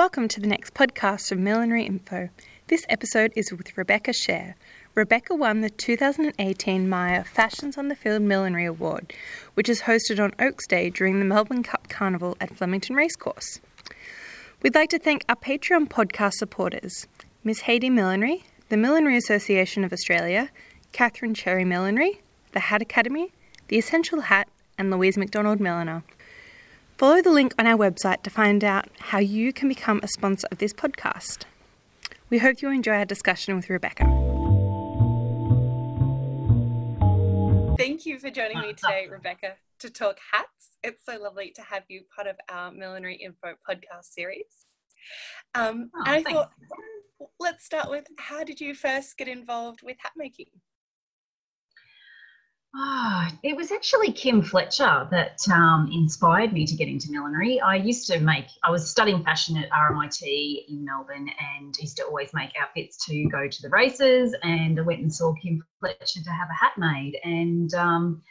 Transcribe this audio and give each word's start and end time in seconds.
Welcome 0.00 0.28
to 0.28 0.40
the 0.40 0.46
next 0.46 0.72
podcast 0.72 1.30
of 1.30 1.38
Millinery 1.38 1.84
Info. 1.84 2.30
This 2.68 2.86
episode 2.88 3.34
is 3.36 3.52
with 3.52 3.76
Rebecca 3.76 4.14
Share. 4.14 4.56
Rebecca 4.94 5.34
won 5.34 5.60
the 5.60 5.68
2018 5.68 6.88
Myer 6.88 7.22
Fashions 7.22 7.76
on 7.76 7.88
the 7.88 7.94
Field 7.94 8.22
Millinery 8.22 8.64
Award, 8.64 9.12
which 9.52 9.68
is 9.68 9.82
hosted 9.82 10.18
on 10.18 10.32
Oaks 10.38 10.66
Day 10.66 10.88
during 10.88 11.18
the 11.18 11.26
Melbourne 11.26 11.62
Cup 11.62 11.90
Carnival 11.90 12.34
at 12.40 12.56
Flemington 12.56 12.96
Racecourse. 12.96 13.60
We'd 14.62 14.74
like 14.74 14.88
to 14.88 14.98
thank 14.98 15.22
our 15.28 15.36
Patreon 15.36 15.90
podcast 15.90 16.32
supporters 16.32 17.06
Miss 17.44 17.60
Haiti 17.60 17.90
Millinery, 17.90 18.44
the 18.70 18.78
Millinery 18.78 19.18
Association 19.18 19.84
of 19.84 19.92
Australia, 19.92 20.48
Catherine 20.92 21.34
Cherry 21.34 21.66
Millinery, 21.66 22.22
the 22.52 22.60
Hat 22.60 22.80
Academy, 22.80 23.32
The 23.68 23.76
Essential 23.76 24.22
Hat, 24.22 24.48
and 24.78 24.90
Louise 24.90 25.18
McDonald 25.18 25.60
Milliner. 25.60 26.04
Follow 27.00 27.22
the 27.22 27.30
link 27.30 27.54
on 27.58 27.66
our 27.66 27.78
website 27.78 28.22
to 28.24 28.28
find 28.28 28.62
out 28.62 28.86
how 28.98 29.16
you 29.16 29.54
can 29.54 29.70
become 29.70 30.00
a 30.02 30.08
sponsor 30.08 30.46
of 30.52 30.58
this 30.58 30.74
podcast. 30.74 31.44
We 32.28 32.36
hope 32.36 32.60
you 32.60 32.68
enjoy 32.68 32.92
our 32.92 33.06
discussion 33.06 33.56
with 33.56 33.70
Rebecca. 33.70 34.04
Thank 37.78 38.04
you 38.04 38.18
for 38.18 38.28
joining 38.28 38.60
me 38.60 38.74
today, 38.74 39.08
Rebecca, 39.10 39.54
to 39.78 39.88
talk 39.88 40.18
hats. 40.30 40.76
It's 40.82 41.02
so 41.06 41.18
lovely 41.18 41.52
to 41.56 41.62
have 41.62 41.84
you 41.88 42.02
part 42.14 42.28
of 42.28 42.36
our 42.50 42.70
Millinery 42.70 43.16
Info 43.16 43.54
podcast 43.66 44.04
series. 44.04 44.66
Um, 45.54 45.90
oh, 45.94 46.02
and 46.04 46.08
I 46.16 46.22
thanks. 46.22 46.32
thought, 46.32 46.50
let's 47.40 47.64
start 47.64 47.88
with 47.88 48.08
how 48.18 48.44
did 48.44 48.60
you 48.60 48.74
first 48.74 49.16
get 49.16 49.26
involved 49.26 49.80
with 49.82 49.96
hat 50.00 50.12
making? 50.18 50.50
Oh, 52.76 53.09
it 53.42 53.56
was 53.56 53.72
actually 53.72 54.12
Kim 54.12 54.42
Fletcher 54.42 55.08
that 55.10 55.38
um, 55.52 55.90
inspired 55.92 56.52
me 56.52 56.66
to 56.66 56.76
get 56.76 56.88
into 56.88 57.10
millinery. 57.10 57.60
I 57.60 57.76
used 57.76 58.06
to 58.08 58.20
make, 58.20 58.46
I 58.62 58.70
was 58.70 58.90
studying 58.90 59.24
fashion 59.24 59.56
at 59.56 59.70
RMIT 59.70 60.68
in 60.68 60.84
Melbourne 60.84 61.28
and 61.58 61.74
used 61.78 61.96
to 61.96 62.04
always 62.04 62.30
make 62.34 62.50
outfits 62.60 63.04
to 63.06 63.24
go 63.28 63.48
to 63.48 63.62
the 63.62 63.68
races. 63.70 64.34
And 64.42 64.78
I 64.78 64.82
went 64.82 65.00
and 65.00 65.12
saw 65.12 65.34
Kim 65.42 65.62
Fletcher 65.80 66.22
to 66.22 66.30
have 66.30 66.48
a 66.50 66.54
hat 66.54 66.72
made. 66.76 67.18
And 67.24 67.72
um, 67.74 68.22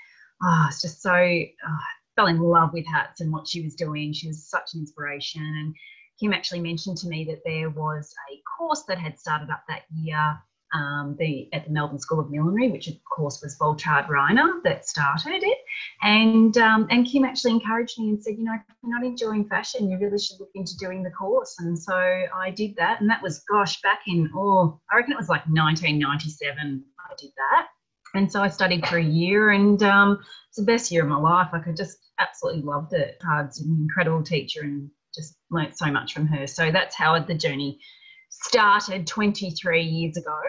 oh, 0.43 0.65
it's 0.69 0.81
just 0.81 1.01
so, 1.01 1.13
oh, 1.13 1.77
fell 2.15 2.27
in 2.27 2.39
love 2.39 2.71
with 2.73 2.85
hats 2.85 3.21
and 3.21 3.31
what 3.31 3.47
she 3.47 3.61
was 3.61 3.75
doing. 3.75 4.13
She 4.13 4.27
was 4.27 4.47
such 4.47 4.73
an 4.73 4.81
inspiration. 4.81 5.41
And 5.41 5.75
Kim 6.19 6.33
actually 6.33 6.61
mentioned 6.61 6.97
to 6.97 7.07
me 7.07 7.25
that 7.25 7.41
there 7.45 7.69
was 7.69 8.13
a 8.31 8.41
course 8.57 8.83
that 8.87 8.99
had 8.99 9.19
started 9.19 9.49
up 9.49 9.63
that 9.67 9.83
year 9.93 10.37
um, 10.73 11.15
the 11.17 11.49
at 11.53 11.65
the 11.65 11.71
Melbourne 11.71 11.99
School 11.99 12.19
of 12.19 12.29
Millinery, 12.29 12.69
which 12.69 12.87
of 12.87 12.95
course 13.03 13.41
was 13.41 13.57
Waltraud 13.59 14.07
Reiner 14.07 14.61
that 14.63 14.87
started 14.87 15.43
it. 15.43 15.57
And 16.01 16.57
um, 16.57 16.87
and 16.89 17.05
Kim 17.05 17.25
actually 17.25 17.51
encouraged 17.51 17.99
me 17.99 18.09
and 18.09 18.23
said, 18.23 18.37
you 18.37 18.43
know, 18.43 18.53
if 18.53 18.75
you're 18.83 18.93
not 18.93 19.05
enjoying 19.05 19.47
fashion, 19.47 19.89
you 19.89 19.97
really 19.97 20.19
should 20.19 20.39
look 20.39 20.51
into 20.55 20.77
doing 20.77 21.03
the 21.03 21.11
course. 21.11 21.55
And 21.59 21.77
so 21.77 21.95
I 21.95 22.51
did 22.51 22.75
that, 22.77 23.01
and 23.01 23.09
that 23.09 23.21
was 23.21 23.43
gosh 23.49 23.81
back 23.81 24.01
in 24.07 24.29
oh 24.35 24.79
I 24.91 24.97
reckon 24.97 25.13
it 25.13 25.17
was 25.17 25.29
like 25.29 25.45
1997. 25.47 26.83
I 26.99 27.13
did 27.17 27.31
that. 27.37 27.67
And 28.15 28.31
so 28.31 28.41
I 28.41 28.47
studied 28.47 28.87
for 28.87 28.97
a 28.97 29.03
year, 29.03 29.51
and 29.51 29.81
um, 29.83 30.19
it's 30.49 30.57
the 30.57 30.63
best 30.63 30.91
year 30.91 31.03
of 31.03 31.09
my 31.09 31.17
life. 31.17 31.49
Like 31.53 31.67
I 31.67 31.71
just 31.71 31.97
absolutely 32.19 32.63
loved 32.63 32.93
it. 32.93 33.17
Hard's 33.23 33.61
an 33.61 33.75
incredible 33.81 34.23
teacher, 34.23 34.61
and 34.61 34.89
just 35.13 35.35
learnt 35.49 35.77
so 35.77 35.91
much 35.91 36.13
from 36.13 36.27
her. 36.27 36.45
So 36.47 36.71
that's 36.71 36.95
how 36.95 37.19
the 37.19 37.33
journey 37.33 37.79
started 38.29 39.07
23 39.07 39.83
years 39.83 40.17
ago. 40.17 40.39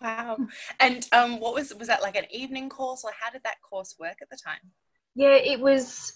Wow. 0.00 0.38
And 0.80 1.06
um, 1.12 1.40
what 1.40 1.54
was 1.54 1.74
was 1.74 1.88
that 1.88 2.02
like 2.02 2.16
an 2.16 2.26
evening 2.30 2.68
course 2.68 3.04
or 3.04 3.10
how 3.18 3.30
did 3.30 3.42
that 3.44 3.60
course 3.62 3.94
work 3.98 4.16
at 4.22 4.30
the 4.30 4.36
time? 4.36 4.72
Yeah, 5.14 5.34
it 5.34 5.58
was 5.58 6.12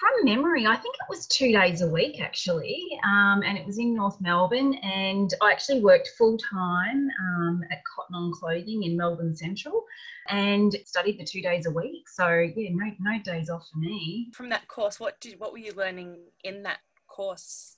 from 0.00 0.24
memory. 0.24 0.66
I 0.66 0.76
think 0.76 0.94
it 0.94 1.10
was 1.10 1.26
two 1.26 1.52
days 1.52 1.82
a 1.82 1.88
week 1.88 2.22
actually, 2.22 2.82
um, 3.04 3.42
and 3.44 3.58
it 3.58 3.66
was 3.66 3.78
in 3.78 3.94
North 3.94 4.18
Melbourne. 4.20 4.74
And 4.82 5.30
I 5.42 5.52
actually 5.52 5.82
worked 5.82 6.10
full 6.16 6.38
time 6.38 7.06
um, 7.20 7.60
at 7.70 7.82
Cotton 7.84 8.14
On 8.14 8.32
Clothing 8.32 8.84
in 8.84 8.96
Melbourne 8.96 9.36
Central, 9.36 9.84
and 10.30 10.74
studied 10.86 11.20
the 11.20 11.24
two 11.24 11.42
days 11.42 11.66
a 11.66 11.70
week. 11.70 12.08
So 12.08 12.28
yeah, 12.28 12.70
no 12.72 12.90
no 12.98 13.22
days 13.22 13.50
off 13.50 13.68
for 13.70 13.78
me. 13.78 14.30
From 14.32 14.48
that 14.48 14.66
course, 14.68 14.98
what 14.98 15.20
did 15.20 15.38
what 15.38 15.52
were 15.52 15.58
you 15.58 15.74
learning 15.74 16.16
in 16.42 16.62
that 16.62 16.78
course? 17.08 17.76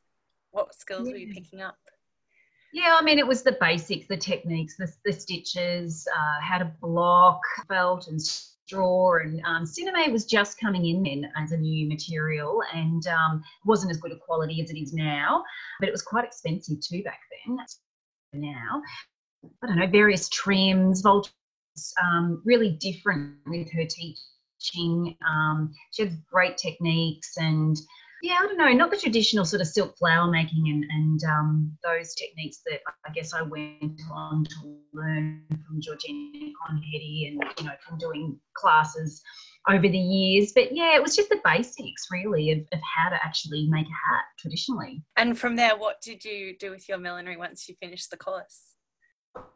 What 0.53 0.75
skills 0.75 1.09
yeah. 1.09 1.12
were 1.12 1.19
you 1.19 1.34
picking 1.34 1.61
up? 1.61 1.78
Yeah, 2.73 2.99
I 3.01 3.03
mean, 3.03 3.19
it 3.19 3.27
was 3.27 3.43
the 3.43 3.56
basics, 3.61 4.06
the 4.06 4.17
techniques, 4.17 4.77
the, 4.77 4.93
the 5.05 5.12
stitches, 5.12 6.06
uh, 6.15 6.41
how 6.41 6.59
to 6.59 6.71
block 6.81 7.41
felt 7.67 8.09
and 8.09 8.21
straw. 8.21 9.17
And 9.17 9.41
um, 9.47 9.65
Sinamay 9.65 10.12
was 10.12 10.27
just 10.27 10.61
coming 10.61 10.87
in 10.87 11.03
then 11.03 11.31
as 11.37 11.53
a 11.53 11.57
new 11.57 11.89
material 11.89 12.62
and 12.75 13.07
um, 13.07 13.43
wasn't 13.65 13.91
as 13.91 13.97
good 13.97 14.12
a 14.12 14.17
quality 14.17 14.62
as 14.62 14.71
it 14.71 14.78
is 14.78 14.93
now, 14.93 15.43
but 15.81 15.89
it 15.89 15.93
was 15.93 16.03
quite 16.03 16.25
expensive 16.25 16.81
too 16.81 17.03
back 17.03 17.21
then. 17.47 17.59
Now, 18.34 18.83
I 19.62 19.67
don't 19.67 19.78
know, 19.78 19.87
various 19.87 20.28
trims, 20.28 21.01
Volt's 21.01 21.33
um, 22.03 22.43
really 22.45 22.73
different 22.81 23.37
with 23.47 23.73
her 23.73 23.84
teaching. 23.87 25.17
Um, 25.27 25.73
she 25.93 26.03
has 26.03 26.15
great 26.31 26.59
techniques 26.59 27.39
and 27.39 27.77
yeah, 28.23 28.37
I 28.41 28.47
don't 28.47 28.59
know, 28.59 28.73
not 28.73 28.91
the 28.91 28.97
traditional 28.97 29.45
sort 29.45 29.62
of 29.62 29.69
silk 29.69 29.97
flower 29.97 30.31
making 30.31 30.65
and, 30.69 30.84
and 30.91 31.25
um, 31.25 31.79
those 31.84 32.15
techniques 32.15 32.61
that 32.67 32.81
I 33.06 33.12
guess 33.12 33.33
I 33.33 33.43
went 33.43 34.01
on 34.12 34.45
to 34.45 34.79
learn 34.93 35.45
from 35.49 35.81
Georgina 35.81 36.53
Conhetty 36.67 37.28
and, 37.28 37.45
you 37.59 37.65
know, 37.65 37.73
from 37.87 37.99
doing 37.99 38.39
classes 38.55 39.23
over 39.69 39.89
the 39.89 39.99
years. 39.99 40.53
But 40.55 40.75
yeah, 40.75 40.97
it 40.97 41.03
was 41.03 41.15
just 41.15 41.28
the 41.28 41.41
basics 41.45 42.07
really 42.11 42.51
of, 42.53 42.59
of 42.73 42.81
how 42.97 43.11
to 43.11 43.17
actually 43.25 43.69
make 43.71 43.87
a 43.87 44.11
hat 44.11 44.25
traditionally. 44.39 45.05
And 45.17 45.39
from 45.39 45.57
there, 45.57 45.77
what 45.77 46.01
did 46.01 46.25
you 46.25 46.57
do 46.59 46.71
with 46.71 46.89
your 46.89 46.99
millinery 46.99 47.37
once 47.37 47.69
you 47.69 47.77
finished 47.81 48.11
the 48.11 48.17
course? 48.17 48.75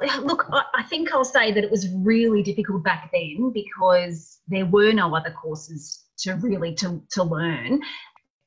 Look, 0.22 0.48
I 0.52 0.84
think 0.84 1.12
I'll 1.12 1.24
say 1.24 1.52
that 1.52 1.64
it 1.64 1.70
was 1.70 1.88
really 1.94 2.42
difficult 2.42 2.84
back 2.84 3.10
then 3.12 3.52
because 3.52 4.38
there 4.46 4.66
were 4.66 4.92
no 4.92 5.16
other 5.16 5.30
courses 5.30 6.04
to 6.18 6.34
really 6.34 6.74
to, 6.76 7.02
to 7.12 7.22
learn 7.22 7.80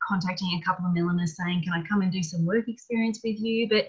contacting 0.08 0.60
a 0.60 0.66
couple 0.66 0.86
of 0.86 0.94
milliners 0.94 1.36
saying, 1.36 1.64
"Can 1.64 1.74
I 1.74 1.84
come 1.88 2.02
and 2.02 2.12
do 2.12 2.24
some 2.24 2.46
work 2.46 2.68
experience 2.68 3.20
with 3.24 3.40
you?" 3.40 3.68
But 3.70 3.88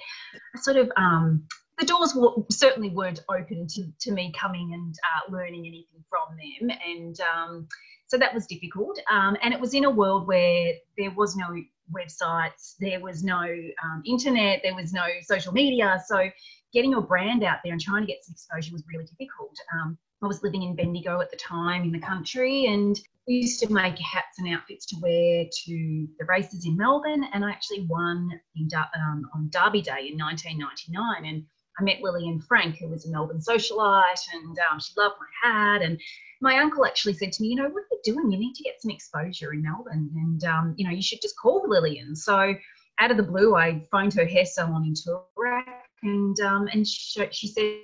I 0.54 0.60
sort 0.60 0.76
of 0.76 0.90
um, 0.96 1.46
the 1.78 1.86
doors 1.86 2.14
were, 2.14 2.32
certainly 2.50 2.90
weren't 2.90 3.20
open 3.28 3.66
to, 3.68 3.84
to 4.00 4.12
me 4.12 4.32
coming 4.38 4.72
and 4.72 4.94
uh, 4.94 5.32
learning 5.32 5.66
anything 5.66 6.04
from 6.08 6.36
them, 6.36 6.76
and 6.86 7.16
um, 7.20 7.68
so 8.06 8.16
that 8.16 8.34
was 8.34 8.46
difficult. 8.46 8.98
Um, 9.10 9.36
and 9.42 9.52
it 9.52 9.60
was 9.60 9.74
in 9.74 9.84
a 9.84 9.90
world 9.90 10.26
where 10.26 10.72
there 10.96 11.10
was 11.10 11.36
no 11.36 11.48
websites, 11.92 12.74
there 12.80 13.00
was 13.00 13.22
no 13.22 13.40
um, 13.40 14.02
internet, 14.06 14.60
there 14.62 14.74
was 14.74 14.92
no 14.92 15.04
social 15.22 15.52
media, 15.52 16.00
so 16.06 16.28
getting 16.72 16.90
your 16.90 17.02
brand 17.02 17.44
out 17.44 17.58
there 17.64 17.72
and 17.72 17.80
trying 17.80 18.02
to 18.02 18.06
get 18.06 18.24
some 18.24 18.32
exposure 18.32 18.72
was 18.72 18.84
really 18.92 19.04
difficult. 19.04 19.56
Um, 19.74 19.98
I 20.26 20.28
was 20.28 20.42
living 20.42 20.64
in 20.64 20.74
Bendigo 20.74 21.20
at 21.20 21.30
the 21.30 21.36
time 21.36 21.84
in 21.84 21.92
the 21.92 22.00
country, 22.00 22.66
and 22.66 23.00
we 23.28 23.34
used 23.34 23.60
to 23.60 23.72
make 23.72 23.96
hats 24.00 24.40
and 24.40 24.52
outfits 24.52 24.84
to 24.86 24.96
wear 25.00 25.44
to 25.44 26.08
the 26.18 26.24
races 26.24 26.66
in 26.66 26.76
Melbourne. 26.76 27.24
And 27.32 27.44
I 27.44 27.50
actually 27.52 27.86
won 27.88 28.32
in, 28.56 28.68
um, 28.74 29.30
on 29.36 29.48
Derby 29.50 29.82
Day 29.82 30.08
in 30.10 30.18
1999. 30.18 31.26
And 31.26 31.44
I 31.78 31.84
met 31.84 32.02
Lillian 32.02 32.40
Frank, 32.40 32.74
who 32.76 32.88
was 32.88 33.06
a 33.06 33.10
Melbourne 33.12 33.38
socialite, 33.38 34.26
and 34.34 34.58
um, 34.68 34.80
she 34.80 34.94
loved 34.96 35.14
my 35.20 35.48
hat. 35.48 35.82
And 35.82 36.00
my 36.40 36.58
uncle 36.58 36.84
actually 36.84 37.14
said 37.14 37.30
to 37.30 37.42
me, 37.42 37.50
you 37.50 37.54
know, 37.54 37.68
what 37.68 37.84
are 37.84 37.86
you 37.92 38.00
doing? 38.02 38.32
You 38.32 38.38
need 38.40 38.54
to 38.54 38.64
get 38.64 38.82
some 38.82 38.90
exposure 38.90 39.52
in 39.52 39.62
Melbourne, 39.62 40.10
and 40.12 40.42
um, 40.42 40.74
you 40.76 40.88
know, 40.88 40.92
you 40.92 41.02
should 41.02 41.22
just 41.22 41.38
call 41.38 41.62
Lillian. 41.68 42.16
So 42.16 42.52
out 42.98 43.12
of 43.12 43.16
the 43.16 43.22
blue, 43.22 43.54
I 43.54 43.80
phoned 43.92 44.14
her 44.14 44.26
hair 44.26 44.44
salon 44.44 44.86
in 44.86 44.94
Toorak, 44.94 45.82
and 46.02 46.40
um, 46.40 46.68
and 46.72 46.84
she, 46.84 47.28
she 47.30 47.46
said 47.46 47.78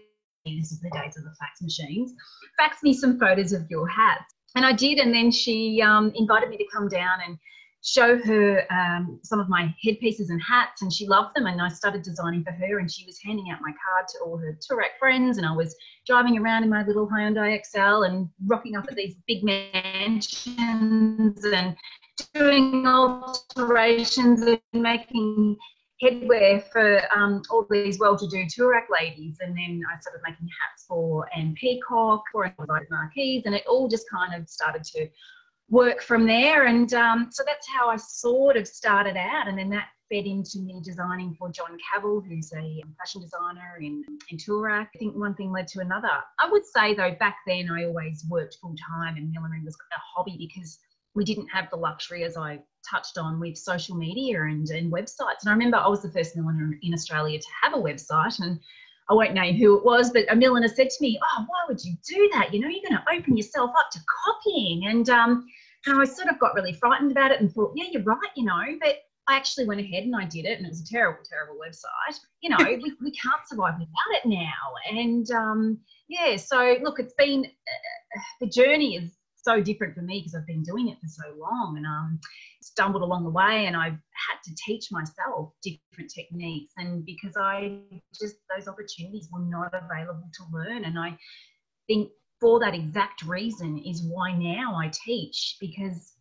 this 0.44 0.72
is 0.72 0.80
the 0.80 0.90
days 0.90 1.16
of 1.16 1.24
the 1.24 1.34
fax 1.38 1.62
machines. 1.62 2.14
Fax 2.58 2.82
me 2.82 2.92
some 2.92 3.18
photos 3.18 3.52
of 3.52 3.70
your 3.70 3.86
hats. 3.88 4.34
And 4.54 4.66
I 4.66 4.72
did. 4.72 4.98
And 4.98 5.14
then 5.14 5.30
she 5.30 5.80
um, 5.82 6.12
invited 6.14 6.48
me 6.50 6.56
to 6.58 6.66
come 6.72 6.88
down 6.88 7.20
and 7.26 7.38
show 7.84 8.16
her 8.18 8.64
um, 8.70 9.18
some 9.24 9.40
of 9.40 9.48
my 9.48 9.74
headpieces 9.82 10.30
and 10.30 10.40
hats. 10.42 10.82
And 10.82 10.92
she 10.92 11.06
loved 11.06 11.34
them. 11.34 11.46
And 11.46 11.60
I 11.60 11.68
started 11.68 12.02
designing 12.02 12.44
for 12.44 12.52
her. 12.52 12.78
And 12.78 12.90
she 12.90 13.06
was 13.06 13.18
handing 13.24 13.50
out 13.50 13.60
my 13.60 13.70
card 13.70 14.08
to 14.08 14.18
all 14.24 14.36
her 14.38 14.58
Toorak 14.60 14.98
friends. 14.98 15.38
And 15.38 15.46
I 15.46 15.54
was 15.54 15.76
driving 16.06 16.36
around 16.38 16.64
in 16.64 16.70
my 16.70 16.84
little 16.84 17.08
Hyundai 17.08 17.54
Excel 17.56 18.02
and 18.02 18.28
rocking 18.46 18.76
up 18.76 18.86
at 18.88 18.96
these 18.96 19.14
big 19.26 19.44
mansions 19.44 20.26
and 21.44 21.76
doing 22.34 22.86
alterations 22.86 24.42
and 24.42 24.60
making 24.74 25.56
headwear 26.02 26.62
for 26.70 27.02
um, 27.16 27.42
all 27.50 27.66
these 27.70 27.98
well-to-do 27.98 28.44
Toorak 28.46 28.86
ladies, 28.90 29.38
and 29.40 29.56
then 29.56 29.82
I 29.90 30.00
started 30.00 30.20
making 30.26 30.48
hats 30.60 30.84
for 30.88 31.28
Anne 31.34 31.54
Peacock 31.54 32.22
for 32.32 32.52
those 32.58 32.90
marquees, 32.90 33.44
and 33.46 33.54
it 33.54 33.64
all 33.68 33.88
just 33.88 34.10
kind 34.10 34.34
of 34.34 34.48
started 34.48 34.84
to 34.84 35.08
work 35.70 36.02
from 36.02 36.26
there. 36.26 36.66
And 36.66 36.92
um, 36.94 37.28
so 37.30 37.42
that's 37.46 37.66
how 37.68 37.88
I 37.88 37.96
sort 37.96 38.56
of 38.56 38.66
started 38.66 39.16
out, 39.16 39.48
and 39.48 39.56
then 39.56 39.70
that 39.70 39.88
fed 40.10 40.26
into 40.26 40.58
me 40.58 40.80
designing 40.84 41.34
for 41.38 41.50
John 41.50 41.78
Cavell, 41.90 42.20
who's 42.20 42.52
a 42.52 42.82
fashion 42.98 43.22
designer 43.22 43.78
in, 43.80 44.04
in 44.30 44.36
Toorak. 44.36 44.88
I 44.94 44.98
think 44.98 45.16
one 45.16 45.34
thing 45.34 45.52
led 45.52 45.68
to 45.68 45.80
another. 45.80 46.10
I 46.38 46.50
would 46.50 46.66
say 46.66 46.94
though, 46.94 47.14
back 47.18 47.36
then 47.46 47.70
I 47.70 47.84
always 47.84 48.24
worked 48.28 48.58
full 48.60 48.74
time, 48.90 49.16
and 49.16 49.30
millinery 49.30 49.62
was 49.64 49.74
a 49.74 50.00
hobby 50.14 50.36
because 50.38 50.78
we 51.14 51.24
didn't 51.24 51.48
have 51.48 51.68
the 51.70 51.76
luxury, 51.76 52.24
as 52.24 52.36
I 52.36 52.60
touched 52.88 53.18
on, 53.18 53.38
with 53.40 53.56
social 53.56 53.96
media 53.96 54.42
and, 54.42 54.68
and 54.70 54.92
websites. 54.92 55.42
And 55.42 55.48
I 55.48 55.52
remember 55.52 55.76
I 55.76 55.88
was 55.88 56.02
the 56.02 56.10
first 56.10 56.36
milliner 56.36 56.78
in 56.82 56.94
Australia 56.94 57.38
to 57.38 57.46
have 57.62 57.74
a 57.74 57.82
website, 57.82 58.38
and 58.40 58.58
I 59.10 59.14
won't 59.14 59.34
name 59.34 59.56
who 59.56 59.76
it 59.76 59.84
was, 59.84 60.10
but 60.10 60.30
a 60.30 60.36
milliner 60.36 60.68
said 60.68 60.88
to 60.88 61.02
me, 61.02 61.18
"Oh, 61.22 61.44
why 61.46 61.64
would 61.68 61.82
you 61.84 61.96
do 62.08 62.30
that? 62.34 62.52
You 62.52 62.60
know, 62.60 62.68
you're 62.68 62.88
going 62.88 63.00
to 63.00 63.12
open 63.12 63.36
yourself 63.36 63.70
up 63.78 63.90
to 63.92 64.00
copying." 64.24 64.86
And 64.86 65.08
um, 65.10 65.46
and 65.86 66.00
I 66.00 66.04
sort 66.04 66.28
of 66.28 66.38
got 66.38 66.54
really 66.54 66.72
frightened 66.72 67.12
about 67.12 67.30
it 67.30 67.40
and 67.40 67.52
thought, 67.52 67.72
"Yeah, 67.76 67.86
you're 67.90 68.04
right, 68.04 68.30
you 68.36 68.44
know." 68.44 68.64
But 68.80 68.96
I 69.28 69.36
actually 69.36 69.66
went 69.66 69.80
ahead 69.80 70.04
and 70.04 70.16
I 70.16 70.24
did 70.24 70.46
it, 70.46 70.58
and 70.58 70.66
it 70.66 70.70
was 70.70 70.80
a 70.80 70.86
terrible, 70.86 71.22
terrible 71.28 71.56
website. 71.56 72.18
You 72.40 72.50
know, 72.50 72.58
we, 72.58 72.92
we 73.00 73.12
can't 73.12 73.46
survive 73.46 73.74
without 73.78 74.24
it 74.24 74.26
now. 74.26 74.74
And 74.90 75.30
um, 75.30 75.78
yeah, 76.08 76.36
so 76.36 76.76
look, 76.82 76.98
it's 76.98 77.14
been 77.14 77.44
uh, 77.44 78.20
the 78.40 78.48
journey 78.48 78.96
is 78.96 79.16
so 79.42 79.60
different 79.60 79.94
for 79.94 80.02
me 80.02 80.20
because 80.20 80.34
I've 80.34 80.46
been 80.46 80.62
doing 80.62 80.88
it 80.88 80.98
for 81.00 81.08
so 81.08 81.34
long 81.38 81.76
and 81.76 81.86
um, 81.86 82.20
stumbled 82.62 83.02
along 83.02 83.24
the 83.24 83.30
way 83.30 83.66
and 83.66 83.76
I've 83.76 83.92
had 83.92 84.38
to 84.44 84.54
teach 84.66 84.90
myself 84.90 85.52
different 85.62 86.10
techniques 86.10 86.72
and 86.76 87.04
because 87.04 87.34
I 87.36 87.80
just 88.18 88.36
those 88.54 88.68
opportunities 88.68 89.28
were 89.32 89.40
not 89.40 89.74
available 89.74 90.30
to 90.34 90.44
learn 90.52 90.84
and 90.84 90.98
I 90.98 91.16
think 91.86 92.10
for 92.40 92.58
that 92.60 92.74
exact 92.74 93.22
reason 93.22 93.78
is 93.78 94.02
why 94.02 94.32
now 94.32 94.74
I 94.76 94.90
teach 94.92 95.56
because 95.60 96.14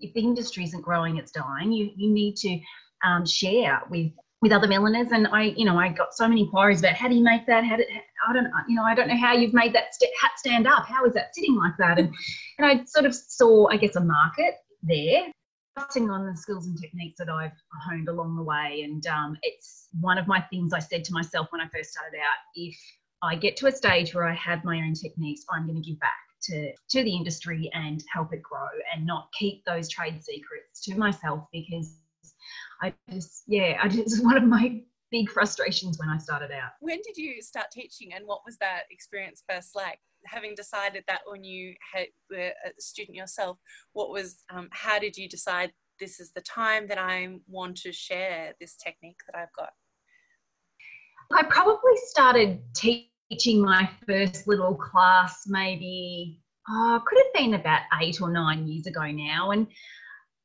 if 0.00 0.12
the 0.14 0.20
industry 0.20 0.64
isn't 0.64 0.82
growing 0.82 1.18
it's 1.18 1.32
dying. 1.32 1.72
You 1.72 1.90
you 1.96 2.10
need 2.10 2.36
to 2.36 2.60
um, 3.04 3.26
share 3.26 3.82
with 3.90 4.12
with 4.42 4.52
other 4.52 4.66
milliners 4.66 5.12
and 5.12 5.28
I 5.28 5.54
you 5.56 5.64
know 5.64 5.78
I 5.78 5.88
got 5.88 6.14
so 6.14 6.28
many 6.28 6.42
inquiries 6.42 6.80
about 6.80 6.94
how 6.94 7.08
do 7.08 7.14
you 7.14 7.24
make 7.24 7.46
that? 7.46 7.64
How 7.64 7.76
did 7.76 7.86
I 8.28 8.32
don't 8.32 8.48
you 8.68 8.74
know 8.74 8.82
I 8.82 8.94
don't 8.94 9.08
know 9.08 9.16
how 9.16 9.32
you've 9.32 9.54
made 9.54 9.72
that 9.74 9.94
st- 9.94 10.10
hat 10.20 10.32
stand 10.36 10.66
up. 10.66 10.84
How 10.86 11.04
is 11.06 11.14
that 11.14 11.34
sitting 11.34 11.56
like 11.56 11.76
that? 11.78 11.98
And 11.98 12.12
and 12.58 12.66
I 12.66 12.84
sort 12.84 13.06
of 13.06 13.14
saw 13.14 13.68
I 13.68 13.76
guess 13.76 13.96
a 13.96 14.00
market 14.00 14.56
there 14.82 15.32
focusing 15.76 16.10
on 16.10 16.26
the 16.26 16.36
skills 16.36 16.66
and 16.66 16.78
techniques 16.78 17.18
that 17.18 17.30
I've 17.30 17.52
honed 17.82 18.08
along 18.08 18.36
the 18.36 18.42
way. 18.42 18.82
And 18.84 19.06
um, 19.06 19.38
it's 19.42 19.88
one 20.00 20.18
of 20.18 20.26
my 20.26 20.40
things 20.40 20.74
I 20.74 20.80
said 20.80 21.04
to 21.04 21.12
myself 21.14 21.46
when 21.50 21.62
I 21.62 21.68
first 21.74 21.92
started 21.92 22.18
out 22.18 22.38
if 22.54 22.76
I 23.22 23.36
get 23.36 23.56
to 23.58 23.68
a 23.68 23.72
stage 23.72 24.14
where 24.14 24.28
I 24.28 24.34
have 24.34 24.64
my 24.64 24.76
own 24.78 24.94
techniques 24.94 25.44
I'm 25.50 25.66
going 25.66 25.80
to 25.80 25.88
give 25.88 25.98
back 26.00 26.10
to, 26.42 26.72
to 26.90 27.04
the 27.04 27.14
industry 27.14 27.70
and 27.72 28.02
help 28.12 28.34
it 28.34 28.42
grow 28.42 28.66
and 28.94 29.06
not 29.06 29.28
keep 29.38 29.64
those 29.64 29.88
trade 29.88 30.22
secrets 30.22 30.82
to 30.84 30.96
myself 30.96 31.46
because 31.52 31.96
I 32.82 32.92
just, 33.10 33.44
yeah, 33.46 33.78
I 33.82 33.88
just 33.88 34.24
one 34.24 34.36
of 34.36 34.44
my 34.44 34.82
big 35.10 35.30
frustrations 35.30 35.98
when 35.98 36.08
I 36.08 36.18
started 36.18 36.50
out. 36.50 36.72
When 36.80 36.98
did 37.04 37.16
you 37.16 37.42
start 37.42 37.66
teaching 37.70 38.12
and 38.14 38.26
what 38.26 38.40
was 38.44 38.56
that 38.58 38.82
experience 38.90 39.44
first 39.48 39.76
like? 39.76 39.98
Having 40.24 40.54
decided 40.54 41.04
that 41.08 41.20
when 41.26 41.44
you 41.44 41.74
had, 41.92 42.06
were 42.30 42.52
a 42.64 42.80
student 42.80 43.16
yourself, 43.16 43.58
what 43.92 44.10
was, 44.10 44.44
um, 44.50 44.68
how 44.72 44.98
did 44.98 45.16
you 45.16 45.28
decide 45.28 45.72
this 46.00 46.18
is 46.18 46.32
the 46.32 46.40
time 46.40 46.88
that 46.88 46.98
I 46.98 47.36
want 47.46 47.76
to 47.78 47.92
share 47.92 48.54
this 48.60 48.76
technique 48.76 49.18
that 49.26 49.38
I've 49.38 49.52
got? 49.56 49.70
I 51.32 51.42
probably 51.44 51.96
started 52.06 52.60
teaching 52.74 53.60
my 53.60 53.88
first 54.06 54.46
little 54.46 54.74
class 54.74 55.44
maybe, 55.46 56.40
oh, 56.68 57.02
could 57.06 57.18
have 57.18 57.32
been 57.34 57.54
about 57.54 57.82
eight 58.00 58.20
or 58.20 58.30
nine 58.30 58.66
years 58.66 58.86
ago 58.86 59.10
now. 59.10 59.50
And 59.50 59.66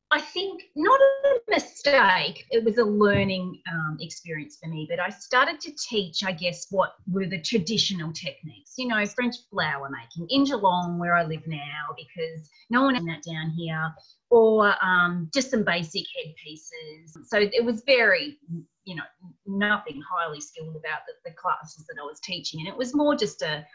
I 0.10 0.22
think 0.22 0.64
not 0.76 1.00
a 1.02 1.40
mistake, 1.50 2.46
it 2.52 2.64
was 2.64 2.78
a 2.78 2.84
learning 2.84 3.62
um, 3.70 3.98
experience 4.00 4.58
for 4.62 4.70
me. 4.70 4.88
But 4.90 5.02
I 5.02 5.10
started 5.10 5.60
to 5.62 5.72
teach, 5.90 6.24
I 6.24 6.32
guess, 6.32 6.68
what 6.70 6.94
were 7.12 7.26
the 7.26 7.42
traditional 7.42 8.14
techniques, 8.14 8.74
you 8.78 8.88
know, 8.88 9.06
French 9.06 9.36
flower 9.52 9.90
making 9.90 10.28
in 10.30 10.46
Geelong, 10.46 10.98
where 10.98 11.14
I 11.14 11.26
live 11.26 11.46
now, 11.46 11.94
because 11.98 12.50
no 12.70 12.84
one 12.84 12.96
has 12.96 13.04
that 13.04 13.24
down 13.30 13.50
here, 13.50 13.94
or 14.30 14.74
um, 14.82 15.30
just 15.34 15.52
some 15.52 15.64
basic 15.64 16.06
headpieces. 16.16 17.18
So 17.26 17.40
it 17.40 17.66
was 17.66 17.84
very, 17.86 18.38
you 18.86 18.96
know, 18.96 19.04
nothing 19.46 20.02
highly 20.10 20.40
skilled 20.40 20.78
about 20.78 21.00
the, 21.06 21.30
the 21.30 21.36
classes 21.36 21.86
that 21.86 22.02
I 22.02 22.06
was 22.06 22.22
teaching. 22.22 22.62
And 22.62 22.70
it 22.70 22.78
was 22.78 22.96
more 22.96 23.14
just 23.14 23.42
a, 23.42 23.66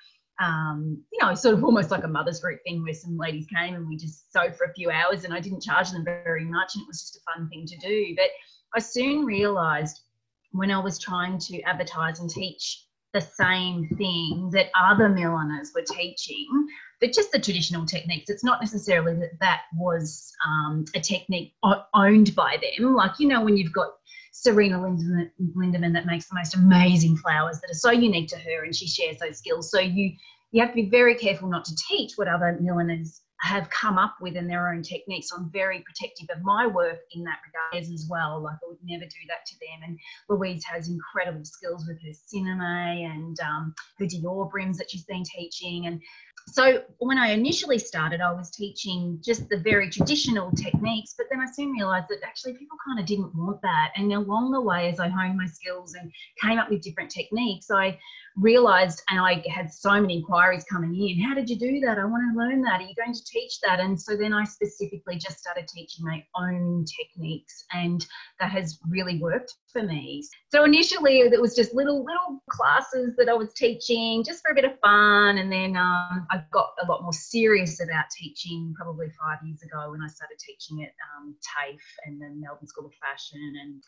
um, 0.40 1.02
you 1.12 1.18
know, 1.20 1.34
sort 1.34 1.54
of 1.54 1.64
almost 1.64 1.90
like 1.90 2.04
a 2.04 2.08
mother's 2.08 2.40
group 2.40 2.60
thing 2.64 2.82
where 2.82 2.94
some 2.94 3.16
ladies 3.16 3.46
came 3.54 3.74
and 3.74 3.88
we 3.88 3.96
just 3.96 4.32
sewed 4.32 4.56
for 4.56 4.64
a 4.64 4.74
few 4.74 4.90
hours 4.90 5.24
and 5.24 5.34
I 5.34 5.40
didn't 5.40 5.62
charge 5.62 5.90
them 5.90 6.04
very 6.04 6.44
much 6.44 6.74
and 6.74 6.82
it 6.82 6.88
was 6.88 7.00
just 7.00 7.16
a 7.16 7.32
fun 7.32 7.48
thing 7.48 7.66
to 7.66 7.76
do. 7.76 8.14
But 8.16 8.30
I 8.74 8.80
soon 8.80 9.24
realized 9.24 10.00
when 10.52 10.70
I 10.70 10.78
was 10.78 10.98
trying 10.98 11.38
to 11.38 11.60
advertise 11.62 12.20
and 12.20 12.30
teach 12.30 12.86
the 13.12 13.20
same 13.20 13.88
thing 13.98 14.50
that 14.52 14.70
other 14.78 15.08
milliners 15.08 15.72
were 15.74 15.84
teaching, 15.86 16.46
but 17.00 17.12
just 17.12 17.30
the 17.30 17.38
traditional 17.38 17.84
techniques. 17.84 18.30
It's 18.30 18.44
not 18.44 18.60
necessarily 18.60 19.14
that 19.18 19.38
that 19.40 19.62
was 19.76 20.32
um, 20.46 20.84
a 20.94 21.00
technique 21.00 21.52
owned 21.94 22.34
by 22.34 22.56
them. 22.56 22.94
Like, 22.94 23.12
you 23.18 23.28
know, 23.28 23.42
when 23.42 23.56
you've 23.56 23.72
got 23.72 23.90
Serena 24.32 24.78
Lindeman 24.78 25.92
that 25.92 26.06
makes 26.06 26.28
the 26.28 26.34
most 26.34 26.54
amazing 26.54 27.16
flowers 27.18 27.60
that 27.60 27.70
are 27.70 27.74
so 27.74 27.90
unique 27.90 28.28
to 28.30 28.38
her 28.38 28.64
and 28.64 28.74
she 28.74 28.86
shares 28.86 29.18
those 29.18 29.38
skills. 29.38 29.70
So 29.70 29.78
you 29.78 30.12
you 30.52 30.60
have 30.60 30.70
to 30.70 30.82
be 30.82 30.88
very 30.90 31.14
careful 31.14 31.48
not 31.48 31.64
to 31.64 31.76
teach 31.88 32.12
what 32.16 32.28
other 32.28 32.58
milliners 32.60 33.22
have 33.42 33.68
come 33.70 33.98
up 33.98 34.14
with 34.20 34.36
in 34.36 34.46
their 34.46 34.72
own 34.72 34.82
techniques. 34.82 35.28
So 35.28 35.36
I'm 35.36 35.50
very 35.50 35.80
protective 35.80 36.28
of 36.34 36.42
my 36.44 36.66
work 36.66 37.00
in 37.12 37.24
that 37.24 37.38
regard 37.44 37.92
as 37.92 38.06
well. 38.08 38.40
Like 38.40 38.54
I 38.62 38.68
would 38.68 38.78
never 38.84 39.04
do 39.04 39.18
that 39.28 39.44
to 39.46 39.54
them. 39.58 39.80
And 39.88 39.98
Louise 40.28 40.64
has 40.64 40.88
incredible 40.88 41.44
skills 41.44 41.84
with 41.88 41.98
her 42.02 42.12
sinamay 42.12 43.04
and 43.04 43.36
um, 43.40 43.74
her 43.98 44.04
Dior 44.04 44.48
brims 44.48 44.78
that 44.78 44.90
she's 44.90 45.04
been 45.04 45.24
teaching. 45.24 45.86
And 45.86 46.00
so 46.48 46.82
when 46.98 47.18
I 47.18 47.28
initially 47.28 47.78
started, 47.78 48.20
I 48.20 48.32
was 48.32 48.50
teaching 48.50 49.18
just 49.24 49.48
the 49.48 49.58
very 49.58 49.88
traditional 49.88 50.50
techniques, 50.52 51.14
but 51.16 51.26
then 51.30 51.40
I 51.40 51.50
soon 51.50 51.70
realized 51.70 52.08
that 52.10 52.18
actually 52.22 52.54
people 52.54 52.76
kind 52.86 53.00
of 53.00 53.06
didn't 53.06 53.34
want 53.34 53.62
that. 53.62 53.92
And 53.96 54.12
along 54.12 54.52
the 54.52 54.60
way, 54.60 54.90
as 54.90 55.00
I 55.00 55.08
honed 55.08 55.38
my 55.38 55.46
skills 55.46 55.94
and 55.94 56.12
came 56.42 56.58
up 56.58 56.68
with 56.68 56.82
different 56.82 57.10
techniques, 57.10 57.70
I 57.70 57.98
realized, 58.36 59.02
and 59.10 59.20
I 59.20 59.42
had 59.48 59.72
so 59.72 60.00
many 60.00 60.18
inquiries 60.18 60.64
coming 60.70 60.94
in, 60.94 61.20
how 61.20 61.34
did 61.34 61.48
you 61.48 61.56
do 61.58 61.80
that? 61.80 61.98
I 61.98 62.04
want 62.04 62.22
to 62.32 62.38
learn 62.38 62.62
that. 62.62 62.80
Are 62.80 62.84
you 62.84 62.94
going 62.94 63.14
to 63.14 63.24
teach 63.24 63.60
that? 63.60 63.80
And 63.80 64.00
so 64.00 64.16
then 64.16 64.32
I 64.32 64.44
specifically 64.44 65.16
just 65.16 65.38
started 65.38 65.68
teaching 65.68 66.04
my 66.04 66.24
own 66.36 66.84
techniques, 66.84 67.64
and 67.72 68.04
that 68.40 68.50
has 68.50 68.78
really 68.88 69.18
worked 69.18 69.54
for 69.72 69.82
me. 69.82 70.24
So 70.50 70.64
initially, 70.64 71.20
it 71.20 71.40
was 71.40 71.54
just 71.54 71.74
little 71.74 72.04
little 72.04 72.42
classes 72.50 73.14
that 73.16 73.28
I 73.28 73.34
was 73.34 73.52
teaching 73.54 74.24
just 74.24 74.42
for 74.42 74.52
a 74.52 74.54
bit 74.54 74.64
of 74.64 74.78
fun, 74.80 75.38
and 75.38 75.52
then 75.52 75.76
um, 75.76 76.21
I 76.30 76.42
got 76.52 76.70
a 76.82 76.86
lot 76.86 77.02
more 77.02 77.12
serious 77.12 77.80
about 77.82 78.04
teaching 78.16 78.74
probably 78.76 79.08
five 79.10 79.38
years 79.44 79.62
ago 79.62 79.90
when 79.90 80.02
I 80.02 80.08
started 80.08 80.38
teaching 80.38 80.82
at 80.82 80.92
um, 81.16 81.34
TAFE 81.42 81.80
and 82.06 82.20
the 82.20 82.28
Melbourne 82.34 82.66
School 82.66 82.86
of 82.86 82.94
Fashion 82.94 83.40
and 83.62 83.82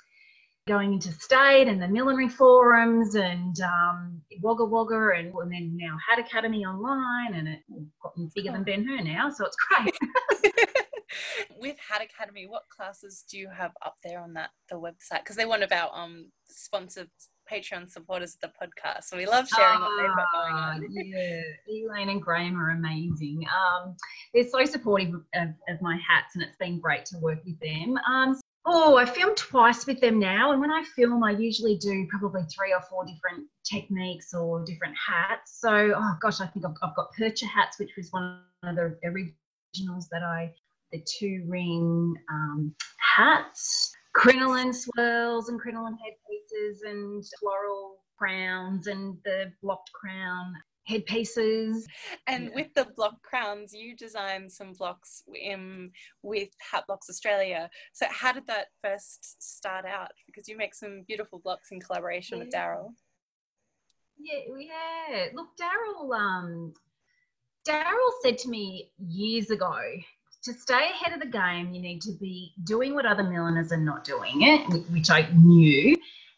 going 0.66 0.94
into 0.94 1.12
state 1.12 1.69
and 1.69 1.81
the 1.81 1.88
millinery 1.88 2.28
forums 2.28 3.14
and 3.16 3.61
um, 3.61 4.23
Wagga 4.40 4.64
Wagga 4.64 5.11
and, 5.18 5.35
and 5.35 5.52
then 5.52 5.76
now 5.76 5.97
Hat 6.09 6.18
Academy 6.18 6.64
online 6.64 7.35
and 7.35 7.49
it's 7.49 7.90
gotten 8.02 8.30
bigger 8.35 8.52
than 8.52 8.64
Ben 8.64 8.85
Hur 8.87 9.02
now, 9.02 9.30
so 9.30 9.44
it's 9.44 9.56
great. 9.56 9.94
With 11.61 11.76
Hat 11.78 12.02
Academy, 12.02 12.47
what 12.47 12.62
classes 12.68 13.25
do 13.30 13.38
you 13.38 13.49
have 13.49 13.73
up 13.85 13.97
there 14.02 14.20
on 14.20 14.35
that 14.35 14.50
the 14.68 14.76
website? 14.76 15.20
Because 15.20 15.37
they're 15.37 15.49
one 15.49 15.62
of 15.62 15.73
our 15.73 15.90
um, 15.94 16.30
sponsored 16.49 17.11
Patreon 17.50 17.90
supporters 17.90 18.36
of 18.36 18.40
the 18.40 18.66
podcast, 18.66 19.04
so 19.04 19.16
we 19.16 19.26
love 19.26 19.48
sharing 19.48 19.80
what 19.80 19.90
they've 19.98 20.16
got 20.16 20.26
going 20.32 20.54
on. 20.54 20.84
Ah, 20.84 20.88
yeah, 20.90 21.42
Elaine 21.68 22.08
and 22.08 22.22
Graham 22.22 22.58
are 22.58 22.70
amazing. 22.70 23.44
Um, 23.54 23.96
they're 24.32 24.48
so 24.48 24.64
supportive 24.64 25.14
of, 25.34 25.48
of, 25.68 25.82
my 25.82 25.96
hats, 25.96 26.34
and 26.34 26.42
it's 26.42 26.56
been 26.56 26.78
great 26.78 27.04
to 27.06 27.18
work 27.18 27.40
with 27.44 27.58
them. 27.60 27.98
Um, 28.08 28.40
Oh, 28.66 28.96
I 28.96 29.04
filmed 29.04 29.36
twice 29.36 29.86
with 29.86 30.00
them 30.00 30.18
now. 30.18 30.52
And 30.52 30.60
when 30.60 30.70
I 30.70 30.82
film, 30.96 31.22
I 31.22 31.32
usually 31.32 31.76
do 31.76 32.06
probably 32.08 32.42
three 32.44 32.72
or 32.72 32.80
four 32.80 33.04
different 33.04 33.46
techniques 33.62 34.32
or 34.32 34.64
different 34.64 34.94
hats. 34.96 35.60
So, 35.60 35.92
oh 35.94 36.14
gosh, 36.20 36.40
I 36.40 36.46
think 36.46 36.64
I've, 36.64 36.74
I've 36.82 36.96
got 36.96 37.08
Percher 37.18 37.46
hats, 37.46 37.78
which 37.78 37.90
was 37.96 38.10
one 38.10 38.40
of 38.62 38.76
the 38.76 38.96
originals 39.04 40.08
that 40.10 40.22
I, 40.22 40.50
the 40.92 41.04
two 41.18 41.44
ring 41.46 42.14
um, 42.30 42.74
hats, 42.98 43.93
crinoline 44.14 44.73
swirls 44.73 45.49
and 45.49 45.61
crinoline 45.61 45.97
headpieces 46.02 46.83
and 46.83 47.25
floral 47.40 47.99
crowns 48.16 48.87
and 48.87 49.16
the 49.25 49.52
blocked 49.62 49.90
crown 49.92 50.54
headpieces. 50.87 51.87
And 52.26 52.44
yeah. 52.44 52.50
with 52.54 52.75
the 52.75 52.87
block 52.97 53.23
crowns, 53.23 53.73
you 53.73 53.97
designed 53.97 54.50
some 54.52 54.73
blocks 54.73 55.23
in, 55.35 55.90
with 56.23 56.49
Hat 56.61 56.85
Blocks 56.87 57.11
Australia. 57.11 57.68
So 57.92 58.06
how 58.11 58.33
did 58.33 58.47
that 58.47 58.66
first 58.83 59.42
start 59.42 59.85
out? 59.85 60.12
Because 60.26 60.49
you 60.49 60.56
make 60.56 60.75
some 60.75 61.04
beautiful 61.06 61.40
blocks 61.42 61.71
in 61.73 61.80
collaboration 61.80 62.38
yeah. 62.38 62.44
with 62.44 62.54
Daryl. 62.54 62.90
Yeah, 64.18 64.40
yeah. 64.59 65.26
Look, 65.35 65.49
Daryl. 65.61 66.16
Um, 66.16 66.75
Daryl 67.66 68.11
said 68.23 68.38
to 68.38 68.49
me 68.49 68.90
years 68.99 69.50
ago, 69.50 69.75
to 70.44 70.52
stay 70.52 70.90
ahead 70.90 71.14
of 71.14 71.20
the 71.20 71.26
game, 71.26 71.72
you 71.72 71.80
need 71.80 72.02
to 72.02 72.12
be 72.20 72.52
doing 72.64 72.94
what 72.94 73.06
other 73.06 73.22
milliners 73.22 73.72
are 73.72 73.78
not 73.78 74.04
doing 74.04 74.42
it, 74.42 74.90
which 74.90 75.10
I 75.10 75.28
knew. 75.32 75.96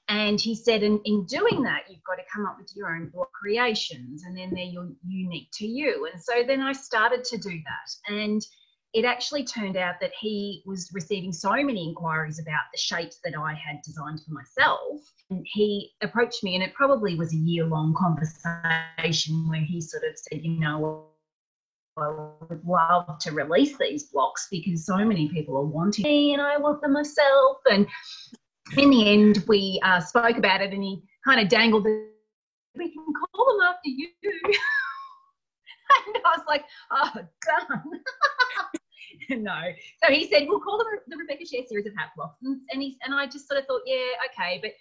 And 0.09 0.41
he 0.41 0.55
said, 0.55 0.85
in, 0.85 1.01
in 1.05 1.25
doing 1.25 1.63
that, 1.63 1.83
you've 1.91 2.05
got 2.05 2.15
to 2.15 2.23
come 2.33 2.47
up 2.47 2.57
with 2.59 2.71
your 2.77 2.95
own 2.95 3.09
block 3.09 3.33
creations 3.33 4.23
and 4.23 4.39
then 4.39 4.53
they're 4.55 4.87
unique 5.05 5.49
to 5.55 5.67
you. 5.67 6.09
And 6.13 6.23
so 6.23 6.45
then 6.47 6.61
I 6.61 6.73
started 6.73 7.25
to 7.25 7.39
do 7.39 7.51
that. 7.51 8.15
And 8.15 8.47
it 8.95 9.05
actually 9.05 9.45
turned 9.45 9.77
out 9.77 9.97
that 10.01 10.13
he 10.19 10.63
was 10.65 10.91
receiving 10.95 11.33
so 11.33 11.51
many 11.51 11.89
inquiries 11.89 12.39
about 12.39 12.63
the 12.73 12.79
shapes 12.79 13.19
that 13.25 13.35
I 13.37 13.53
had 13.53 13.83
designed 13.83 14.21
for 14.23 14.33
myself. 14.33 15.01
And 15.29 15.45
he 15.45 15.91
approached 16.01 16.45
me, 16.45 16.55
and 16.55 16.63
it 16.63 16.73
probably 16.73 17.17
was 17.17 17.35
a 17.35 17.37
year 17.37 17.67
long 17.67 17.95
conversation 17.95 19.49
where 19.49 19.61
he 19.61 19.81
sort 19.81 20.05
of 20.05 20.17
said, 20.17 20.41
You 20.43 20.61
know, 20.61 21.09
I 21.99 22.15
would 22.49 22.63
love 22.67 23.19
to 23.21 23.33
release 23.33 23.77
these 23.79 24.05
blocks 24.05 24.49
because 24.51 24.85
so 24.85 24.99
many 24.99 25.29
people 25.29 25.57
are 25.57 25.65
wanting 25.65 26.05
me 26.05 26.35
and 26.35 26.43
I 26.43 26.59
want 26.59 26.83
them 26.83 26.93
myself. 26.93 27.59
And 27.71 27.87
in 28.77 28.91
the 28.91 29.09
end, 29.09 29.45
we 29.49 29.81
uh, 29.83 30.01
spoke 30.01 30.37
about 30.37 30.61
it 30.61 30.75
and 30.75 30.83
he 30.83 31.03
kind 31.25 31.41
of 31.41 31.49
dangled 31.49 31.87
it. 31.87 32.11
We 32.77 32.93
can 32.93 33.05
call 33.35 33.47
them 33.47 33.67
after 33.67 33.89
you. 33.89 34.09
and 34.25 36.17
I 36.25 36.37
was 36.37 36.45
like, 36.47 36.65
oh, 36.91 37.13
done. 37.47 37.83
no. 39.43 39.63
So 40.05 40.13
he 40.13 40.29
said, 40.29 40.45
we'll 40.47 40.61
call 40.61 40.79
them 40.79 40.87
the 41.07 41.17
Rebecca 41.17 41.47
Share 41.47 41.63
series 41.67 41.87
of 41.87 41.95
hat 41.97 42.11
blocks. 42.15 42.37
And, 42.43 42.61
and, 42.71 42.83
he, 42.83 42.99
and 43.05 43.15
I 43.15 43.25
just 43.25 43.49
sort 43.49 43.61
of 43.61 43.67
thought, 43.67 43.83
yeah, 43.87 44.13
okay. 44.31 44.59
But 44.61 44.73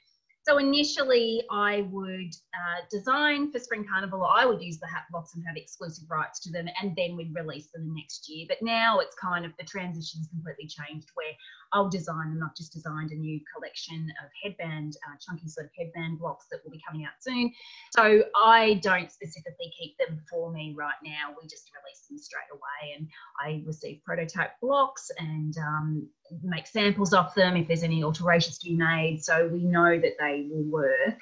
so 0.48 0.58
initially, 0.58 1.44
I 1.52 1.88
would 1.92 2.34
uh, 2.54 2.82
design 2.92 3.52
for 3.52 3.60
Spring 3.60 3.86
Carnival. 3.90 4.24
I 4.24 4.46
would 4.46 4.62
use 4.62 4.80
the 4.80 4.88
hat 4.88 5.06
blocks 5.12 5.36
and 5.36 5.44
have 5.48 5.58
exclusive 5.58 6.10
rights 6.10 6.40
to 6.42 6.52
them, 6.52 6.68
and 6.82 6.96
then 6.96 7.16
we'd 7.16 7.34
release 7.34 7.68
them 7.74 7.88
the 7.88 7.94
next 7.96 8.30
year. 8.30 8.46
But 8.48 8.62
now 8.62 9.00
it's 9.00 9.16
kind 9.16 9.46
of 9.46 9.52
the 9.58 9.66
transition 9.66 9.96
transition's 9.96 10.28
completely 10.28 10.68
changed, 10.68 11.10
where 11.14 11.32
I'll 11.74 11.90
design 11.90 12.30
them. 12.30 12.42
I've 12.44 12.56
just 12.56 12.74
designed 12.74 13.12
a 13.12 13.16
new 13.16 13.40
collection 13.54 14.12
of 14.24 14.30
headband, 14.44 14.94
uh, 15.08 15.16
chunky 15.26 15.48
sort 15.48 15.68
of 15.68 15.72
headband 15.78 16.20
blocks 16.20 16.46
that 16.52 16.60
will 16.64 16.72
be 16.72 16.82
coming 16.88 17.06
out 17.06 17.14
soon. 17.20 17.52
So 17.96 18.24
I 18.36 18.76
don't 18.84 19.12
specifically 19.12 19.72
keep 19.78 19.98
them 19.98 20.22
for 20.30 20.52
me 20.52 20.74
right 20.78 21.00
now. 21.04 21.36
We 21.40 21.48
just 21.48 21.70
release 21.84 22.08
them 22.08 22.18
straight 22.18 22.52
away, 22.52 22.96
and 22.98 23.08
I 23.44 23.64
receive 23.66 24.02
prototype 24.04 24.60
blocks 24.62 25.10
and 25.18 25.56
um, 25.58 26.08
make 26.44 26.68
samples 26.68 27.14
of 27.14 27.34
them 27.36 27.56
if 27.56 27.68
there's 27.68 27.84
any 27.84 28.04
alterations 28.04 28.58
to 28.60 28.70
be 28.70 28.76
made. 28.76 29.24
So 29.24 29.48
we 29.52 29.64
know 29.64 30.00
that 30.00 30.14
they 30.20 30.48
will 30.50 30.64
work. 30.64 31.18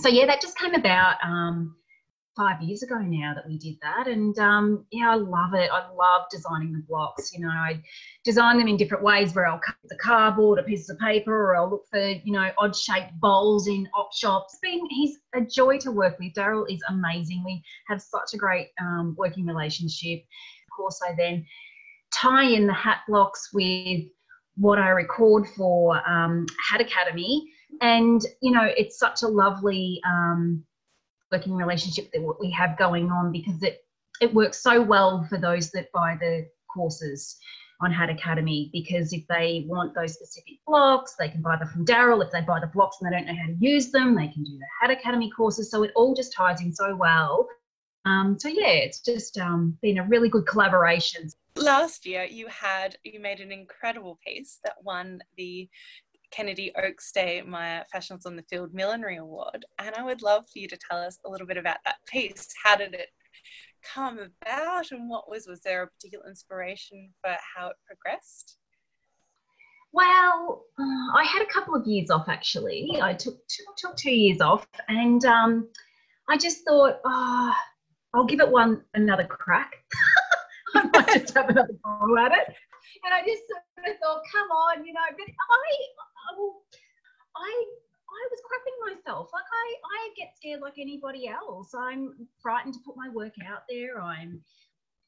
So 0.00 0.08
yeah 0.08 0.26
that 0.26 0.40
just 0.40 0.58
came 0.58 0.74
about 0.74 1.16
um, 1.24 1.74
five 2.36 2.60
years 2.60 2.82
ago 2.82 2.98
now 2.98 3.32
that 3.34 3.46
we 3.46 3.58
did 3.58 3.76
that. 3.82 4.06
And 4.06 4.38
um, 4.38 4.84
yeah 4.92 5.10
i 5.10 5.14
love 5.14 5.54
it. 5.54 5.70
I 5.72 5.90
love 5.92 6.26
designing 6.30 6.72
the 6.72 6.84
blocks. 6.88 7.32
You 7.32 7.40
know 7.40 7.50
i 7.50 7.80
design 8.24 8.58
them 8.58 8.68
in 8.68 8.76
different 8.76 9.04
ways 9.04 9.34
where 9.34 9.46
i'll 9.46 9.60
cut 9.60 9.76
the 9.84 9.96
cardboard 9.96 10.58
or 10.58 10.62
pieces 10.64 10.90
of 10.90 10.98
paper 10.98 11.50
or 11.50 11.56
i'll 11.56 11.70
look 11.70 11.84
for 11.90 12.00
you 12.00 12.32
know 12.32 12.50
odd 12.58 12.74
shaped 12.74 13.12
bowls 13.20 13.68
in 13.68 13.88
op 13.94 14.12
shops. 14.14 14.58
Been 14.62 14.86
he's 14.90 15.18
a 15.34 15.40
joy 15.40 15.78
to 15.78 15.90
work 15.90 16.18
with. 16.18 16.34
Daryl 16.34 16.66
is 16.68 16.82
amazing. 16.88 17.42
We 17.44 17.62
have 17.88 18.02
such 18.02 18.34
a 18.34 18.36
great 18.36 18.68
um, 18.80 19.14
working 19.18 19.46
relationship. 19.46 20.20
Of 20.20 20.76
course 20.76 21.00
i 21.06 21.14
then 21.14 21.46
tie 22.12 22.44
in 22.44 22.66
the 22.66 22.72
hat 22.72 23.00
blocks 23.08 23.50
with 23.52 24.04
what 24.56 24.78
I 24.78 24.88
record 24.90 25.46
for 25.56 25.96
um, 26.08 26.46
Hat 26.68 26.80
Academy. 26.80 27.50
And, 27.80 28.22
you 28.40 28.52
know, 28.52 28.64
it's 28.64 28.98
such 28.98 29.22
a 29.22 29.28
lovely 29.28 30.00
um, 30.06 30.64
working 31.30 31.54
relationship 31.54 32.10
that 32.12 32.36
we 32.40 32.50
have 32.52 32.78
going 32.78 33.10
on 33.10 33.32
because 33.32 33.62
it, 33.62 33.84
it 34.20 34.32
works 34.32 34.62
so 34.62 34.80
well 34.80 35.24
for 35.28 35.38
those 35.38 35.70
that 35.72 35.92
buy 35.92 36.16
the 36.18 36.48
courses 36.72 37.36
on 37.80 37.92
Hat 37.92 38.08
Academy 38.08 38.70
because 38.72 39.12
if 39.12 39.26
they 39.28 39.66
want 39.68 39.94
those 39.94 40.14
specific 40.14 40.54
blocks, 40.66 41.14
they 41.18 41.28
can 41.28 41.42
buy 41.42 41.56
them 41.56 41.68
from 41.68 41.84
Daryl. 41.84 42.24
If 42.24 42.32
they 42.32 42.40
buy 42.40 42.60
the 42.60 42.68
blocks 42.68 42.96
and 43.00 43.12
they 43.12 43.16
don't 43.16 43.26
know 43.26 43.34
how 43.38 43.48
to 43.48 43.56
use 43.58 43.90
them, 43.90 44.14
they 44.14 44.28
can 44.28 44.44
do 44.44 44.58
the 44.58 44.66
Hat 44.80 44.90
Academy 44.90 45.30
courses. 45.30 45.70
So 45.70 45.82
it 45.82 45.92
all 45.94 46.14
just 46.14 46.32
ties 46.32 46.62
in 46.62 46.72
so 46.72 46.96
well. 46.96 47.46
Um, 48.06 48.38
so 48.38 48.48
yeah, 48.48 48.68
it's 48.68 49.00
just 49.00 49.36
um, 49.36 49.76
been 49.82 49.98
a 49.98 50.04
really 50.04 50.30
good 50.30 50.46
collaboration 50.46 51.28
last 51.56 52.06
year 52.06 52.24
you 52.24 52.46
had 52.48 52.96
you 53.04 53.20
made 53.20 53.40
an 53.40 53.52
incredible 53.52 54.18
piece 54.26 54.58
that 54.64 54.74
won 54.82 55.20
the 55.36 55.68
Kennedy 56.30 56.72
Oaks 56.76 57.12
Day 57.12 57.42
Myer 57.46 57.84
Fashions 57.90 58.26
on 58.26 58.36
the 58.36 58.42
Field 58.42 58.74
Millinery 58.74 59.16
Award. 59.16 59.64
And 59.78 59.94
I 59.94 60.02
would 60.02 60.22
love 60.22 60.44
for 60.52 60.58
you 60.58 60.68
to 60.68 60.78
tell 60.90 60.98
us 60.98 61.18
a 61.24 61.30
little 61.30 61.46
bit 61.46 61.56
about 61.56 61.78
that 61.84 61.96
piece. 62.06 62.48
How 62.62 62.76
did 62.76 62.94
it 62.94 63.08
come 63.82 64.18
about 64.18 64.90
and 64.90 65.08
what 65.08 65.30
was 65.30 65.46
was 65.46 65.60
there 65.60 65.82
a 65.82 65.86
particular 65.86 66.28
inspiration 66.28 67.10
for 67.22 67.36
how 67.56 67.68
it 67.68 67.76
progressed? 67.86 68.58
Well, 69.92 70.64
uh, 70.78 71.18
I 71.18 71.24
had 71.24 71.42
a 71.42 71.52
couple 71.52 71.74
of 71.74 71.86
years 71.86 72.10
off 72.10 72.28
actually. 72.28 72.98
I 73.00 73.14
took 73.14 73.36
two, 73.48 73.64
took 73.78 73.96
two 73.96 74.10
years 74.10 74.40
off 74.40 74.66
and 74.88 75.24
um, 75.24 75.68
I 76.28 76.36
just 76.36 76.64
thought, 76.66 76.98
oh, 77.04 77.54
I'll 78.12 78.26
give 78.26 78.40
it 78.40 78.50
one 78.50 78.82
another 78.94 79.24
crack. 79.24 79.72
Just 81.20 81.34
have 81.34 81.48
another 81.48 81.74
go 81.82 82.16
at 82.18 82.32
it. 82.32 82.54
And 83.04 83.12
I 83.12 83.20
just 83.20 83.42
sort 83.48 83.88
of 83.88 83.98
thought, 84.02 84.22
come 84.32 84.48
on, 84.50 84.84
you 84.84 84.92
know, 84.92 85.00
but 85.10 85.26
I, 85.50 85.66
I, 87.36 87.64
I 88.08 88.28
was 88.30 88.40
crapping 88.46 88.94
myself. 88.94 89.28
Like 89.32 89.44
I, 89.52 89.66
I 89.98 90.10
get 90.16 90.36
scared 90.36 90.60
like 90.60 90.74
anybody 90.78 91.28
else. 91.28 91.74
I'm 91.74 92.28
frightened 92.40 92.74
to 92.74 92.80
put 92.84 92.96
my 92.96 93.08
work 93.08 93.34
out 93.46 93.62
there. 93.68 94.00
I'm, 94.00 94.40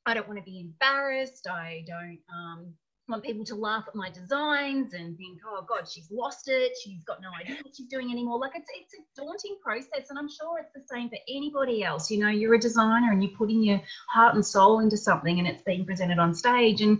I 0.07 0.15
don't 0.15 0.27
want 0.27 0.39
to 0.39 0.45
be 0.45 0.61
embarrassed. 0.61 1.47
I 1.49 1.85
don't, 1.87 2.19
um, 2.33 2.75
want 3.09 3.25
people 3.25 3.45
to 3.45 3.55
laugh 3.55 3.85
at 3.89 3.95
my 3.95 4.11
designs 4.11 4.93
and 4.93 5.17
think, 5.17 5.41
oh 5.47 5.65
God, 5.69 5.89
she's 5.89 6.11
lost 6.11 6.49
it. 6.49 6.73
She's 6.83 7.03
got 7.05 7.21
no 7.23 7.31
idea 7.41 7.57
what 7.63 7.75
she's 7.75 7.87
doing 7.87 8.11
anymore. 8.11 8.39
Like 8.39 8.53
it's 8.55 8.69
it's 8.79 8.95
a 8.95 9.21
daunting 9.21 9.57
process, 9.63 10.11
and 10.11 10.19
I'm 10.19 10.29
sure 10.29 10.59
it's 10.59 10.73
the 10.75 10.83
same 10.95 11.09
for 11.09 11.19
anybody 11.29 11.83
else. 11.83 12.11
You 12.11 12.19
know, 12.19 12.29
you're 12.29 12.55
a 12.55 12.61
designer 12.61 13.13
and 13.13 13.23
you're 13.23 13.37
putting 13.37 13.63
your 13.63 13.81
heart 14.09 14.35
and 14.35 14.45
soul 14.45 14.81
into 14.81 14.97
something, 14.97 15.39
and 15.39 15.49
it's 15.49 15.63
being 15.63 15.85
presented 15.85 16.19
on 16.19 16.35
stage, 16.35 16.83
and 16.83 16.99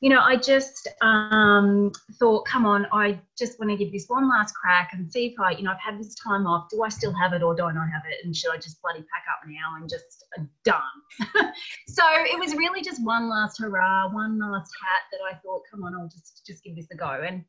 you 0.00 0.08
know, 0.08 0.20
I 0.20 0.36
just 0.36 0.88
um, 1.02 1.92
thought, 2.18 2.46
come 2.46 2.64
on, 2.64 2.86
I 2.90 3.20
just 3.38 3.58
want 3.58 3.70
to 3.70 3.76
give 3.76 3.92
this 3.92 4.06
one 4.08 4.28
last 4.28 4.54
crack 4.54 4.90
and 4.92 5.10
see 5.12 5.26
if 5.26 5.34
I, 5.38 5.52
you 5.52 5.62
know, 5.62 5.72
I've 5.72 5.80
had 5.80 6.00
this 6.00 6.14
time 6.14 6.46
off. 6.46 6.70
Do 6.70 6.82
I 6.82 6.88
still 6.88 7.12
have 7.12 7.34
it 7.34 7.42
or 7.42 7.54
don't 7.54 7.76
I 7.76 7.84
have 7.84 8.02
it? 8.10 8.24
And 8.24 8.34
should 8.34 8.50
I 8.50 8.56
just 8.56 8.80
bloody 8.80 9.00
pack 9.00 9.24
up 9.30 9.46
now 9.46 9.76
and 9.76 9.90
just 9.90 10.24
uh, 10.38 10.42
done? 10.64 11.52
so 11.88 12.02
it 12.06 12.38
was 12.38 12.54
really 12.54 12.80
just 12.80 13.04
one 13.04 13.28
last 13.28 13.60
hurrah, 13.60 14.10
one 14.10 14.38
last 14.38 14.72
hat 14.82 15.02
that 15.12 15.20
I 15.30 15.36
thought, 15.38 15.62
come 15.70 15.84
on, 15.84 15.94
I'll 15.94 16.08
just 16.08 16.46
just 16.46 16.64
give 16.64 16.76
this 16.76 16.88
a 16.90 16.96
go. 16.96 17.22
And 17.22 17.44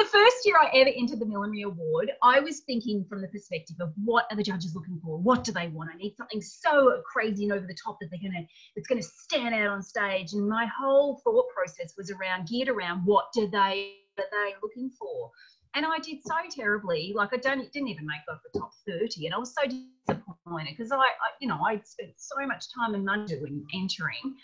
the 0.00 0.06
first 0.06 0.46
year 0.46 0.56
I 0.56 0.70
ever 0.78 0.90
entered 0.96 1.18
the 1.18 1.26
Millinery 1.26 1.62
Award, 1.62 2.10
I 2.22 2.40
was 2.40 2.60
thinking 2.60 3.04
from 3.06 3.20
the 3.20 3.28
perspective 3.28 3.76
of 3.80 3.92
what 4.02 4.24
are 4.30 4.36
the 4.36 4.42
judges 4.42 4.74
looking 4.74 4.98
for? 5.04 5.18
What 5.18 5.44
do 5.44 5.52
they 5.52 5.68
want? 5.68 5.90
I 5.92 5.96
need 5.98 6.16
something 6.16 6.40
so 6.40 7.02
crazy 7.04 7.44
and 7.44 7.52
over 7.52 7.66
the 7.66 7.76
top 7.84 7.98
that 8.00 8.08
they're 8.10 8.30
gonna 8.30 8.46
it's 8.76 8.88
gonna 8.88 9.02
stand 9.02 9.54
out 9.54 9.66
on 9.66 9.82
stage. 9.82 10.32
And 10.32 10.48
my 10.48 10.66
whole 10.66 11.20
thought 11.22 11.44
process 11.54 11.92
was 11.98 12.10
around 12.10 12.48
geared 12.48 12.70
around 12.70 13.04
what 13.04 13.26
do 13.34 13.46
they 13.46 13.96
are 14.18 14.24
they 14.32 14.54
looking 14.62 14.90
for? 14.98 15.30
And 15.74 15.84
I 15.84 15.98
did 15.98 16.18
so 16.24 16.34
terribly. 16.50 17.12
Like 17.14 17.34
I 17.34 17.36
don't 17.36 17.70
didn't 17.70 17.88
even 17.88 18.06
make 18.06 18.20
like 18.26 18.38
the 18.54 18.58
top 18.58 18.72
30. 18.88 19.26
And 19.26 19.34
I 19.34 19.38
was 19.38 19.54
so 19.54 19.68
disappointed 19.68 20.76
because 20.78 20.92
I, 20.92 20.96
I, 20.96 21.08
you 21.42 21.48
know, 21.48 21.60
I 21.62 21.78
spent 21.84 22.12
so 22.16 22.36
much 22.46 22.72
time 22.74 22.94
and 22.94 23.04
money 23.04 23.26
doing 23.26 23.66
entering. 23.74 24.36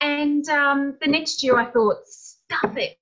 And 0.00 0.48
um, 0.48 0.96
the 1.00 1.08
next 1.08 1.44
year 1.44 1.56
I 1.56 1.70
thought, 1.70 1.98
stuff 2.04 2.76
it. 2.76 2.98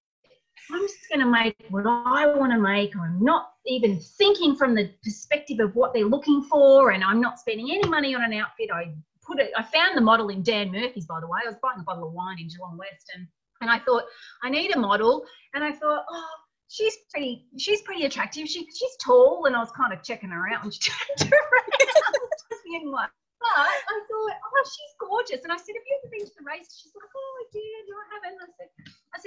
I'm 0.72 0.82
just 0.82 1.08
going 1.08 1.20
to 1.20 1.30
make 1.30 1.56
what 1.70 1.86
I 1.86 2.26
want 2.26 2.52
to 2.52 2.58
make. 2.58 2.96
I'm 2.96 3.22
not 3.22 3.52
even 3.66 4.00
thinking 4.00 4.56
from 4.56 4.74
the 4.74 4.90
perspective 5.02 5.60
of 5.60 5.74
what 5.76 5.94
they're 5.94 6.04
looking 6.04 6.42
for, 6.42 6.90
and 6.90 7.04
I'm 7.04 7.20
not 7.20 7.38
spending 7.38 7.70
any 7.70 7.88
money 7.88 8.14
on 8.14 8.24
an 8.24 8.32
outfit. 8.32 8.70
I 8.72 8.94
put 9.26 9.38
it. 9.38 9.52
I 9.56 9.62
found 9.62 9.96
the 9.96 10.00
model 10.00 10.28
in 10.28 10.42
Dan 10.42 10.72
Murphy's, 10.72 11.06
by 11.06 11.20
the 11.20 11.26
way. 11.26 11.40
I 11.44 11.48
was 11.48 11.58
buying 11.62 11.80
a 11.80 11.84
bottle 11.84 12.08
of 12.08 12.12
wine 12.12 12.38
in 12.40 12.48
Geelong 12.48 12.76
West, 12.78 13.10
and 13.14 13.26
and 13.60 13.70
I 13.70 13.78
thought 13.80 14.04
I 14.42 14.50
need 14.50 14.74
a 14.74 14.78
model, 14.78 15.24
and 15.54 15.62
I 15.62 15.72
thought, 15.72 16.04
oh, 16.10 16.36
she's 16.68 16.96
pretty. 17.12 17.46
She's 17.58 17.82
pretty 17.82 18.04
attractive. 18.04 18.48
She 18.48 18.66
she's 18.66 18.96
tall, 19.04 19.44
and 19.46 19.54
I 19.54 19.60
was 19.60 19.70
kind 19.72 19.92
of 19.92 20.02
checking 20.02 20.30
her 20.30 20.48
out 20.52 20.62
when 20.62 20.72
she 20.72 20.90
turned 21.18 21.32
around, 21.32 22.90
like. 22.90 23.10
But 23.38 23.62
I 23.62 23.98
thought, 24.08 24.36
oh, 24.42 24.64
she's 24.64 24.94
gorgeous. 24.98 25.44
And 25.44 25.52
I 25.52 25.56
said, 25.60 25.76
have 25.76 25.86
you 25.86 25.94
ever 26.00 26.10
been 26.10 26.26
to 26.26 26.34
the 26.40 26.44
race? 26.48 26.72
She's 26.72 26.90
like, 26.96 27.12
oh, 27.14 27.32
I 27.36 27.44
did. 27.52 27.80
No, 27.86 27.94
I 27.94 28.06
haven't. 28.16 28.42
I 28.42 28.48
said, 28.56 28.70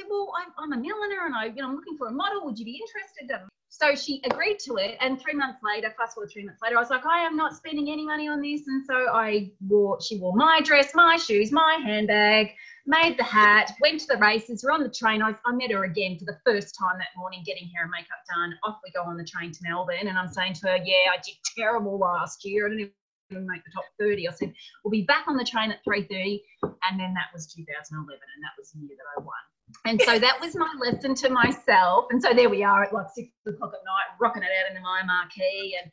well, 0.09 0.33
I'm, 0.37 0.51
I'm 0.57 0.73
a 0.73 0.81
milliner 0.81 1.25
and 1.25 1.35
I, 1.35 1.45
you 1.45 1.61
know, 1.61 1.69
I'm 1.69 1.75
looking 1.75 1.97
for 1.97 2.07
a 2.07 2.11
model. 2.11 2.45
Would 2.45 2.57
you 2.57 2.65
be 2.65 2.81
interested? 2.81 3.31
And 3.31 3.49
so 3.69 3.95
she 3.95 4.21
agreed 4.25 4.59
to 4.65 4.77
it. 4.77 4.97
And 4.99 5.21
three 5.21 5.35
months 5.35 5.59
later, 5.63 5.93
fast 5.97 6.15
forward 6.15 6.31
three 6.33 6.43
months 6.43 6.61
later, 6.61 6.77
I 6.77 6.79
was 6.81 6.89
like, 6.89 7.05
I 7.05 7.19
am 7.19 7.37
not 7.37 7.55
spending 7.55 7.89
any 7.89 8.05
money 8.05 8.27
on 8.27 8.41
this. 8.41 8.67
And 8.67 8.83
so 8.85 8.95
I 9.13 9.51
wore, 9.67 10.01
she 10.01 10.17
wore 10.17 10.35
my 10.35 10.59
dress, 10.63 10.91
my 10.95 11.17
shoes, 11.17 11.51
my 11.51 11.79
handbag, 11.83 12.49
made 12.87 13.17
the 13.17 13.23
hat, 13.23 13.71
went 13.79 14.01
to 14.01 14.07
the 14.07 14.17
races. 14.17 14.63
We're 14.63 14.71
on 14.71 14.83
the 14.83 14.89
train. 14.89 15.21
I, 15.21 15.35
I 15.45 15.53
met 15.53 15.71
her 15.71 15.83
again 15.83 16.17
for 16.17 16.25
the 16.25 16.37
first 16.43 16.75
time 16.77 16.97
that 16.97 17.09
morning, 17.15 17.43
getting 17.45 17.69
hair 17.69 17.83
and 17.83 17.91
makeup 17.91 18.25
done. 18.27 18.53
Off 18.63 18.79
we 18.83 18.91
go 18.91 19.03
on 19.03 19.17
the 19.17 19.23
train 19.23 19.51
to 19.51 19.59
Melbourne. 19.61 20.07
And 20.07 20.17
I'm 20.17 20.33
saying 20.33 20.55
to 20.55 20.67
her, 20.67 20.77
yeah, 20.83 21.13
I 21.13 21.17
did 21.23 21.35
terrible 21.55 21.99
last 21.99 22.43
year. 22.43 22.65
I 22.65 22.69
didn't 22.69 22.91
even 23.29 23.47
make 23.47 23.63
the 23.63 23.71
top 23.71 23.85
30. 23.99 24.27
I 24.27 24.31
said, 24.31 24.53
we'll 24.83 24.91
be 24.91 25.03
back 25.03 25.27
on 25.27 25.37
the 25.37 25.45
train 25.45 25.71
at 25.71 25.85
3.30. 25.87 26.41
And 26.89 26.99
then 26.99 27.13
that 27.13 27.29
was 27.33 27.45
2011. 27.53 28.01
And 28.01 28.43
that 28.43 28.57
was 28.57 28.71
the 28.71 28.79
year 28.79 28.97
that 28.97 29.21
I 29.21 29.23
won. 29.23 29.37
And 29.85 30.01
so 30.01 30.19
that 30.19 30.39
was 30.41 30.55
Myer 30.55 30.67
lesson 30.79 31.15
to 31.15 31.29
myself. 31.29 32.05
And 32.09 32.21
so 32.21 32.33
there 32.33 32.49
we 32.49 32.63
are 32.63 32.83
at 32.83 32.93
like 32.93 33.07
six 33.13 33.29
o'clock 33.47 33.71
at 33.73 33.85
night, 33.85 34.17
rocking 34.19 34.43
it 34.43 34.45
out 34.45 34.69
in 34.69 34.75
the 34.75 34.81
my 34.81 35.03
marquee 35.03 35.77
and 35.81 35.91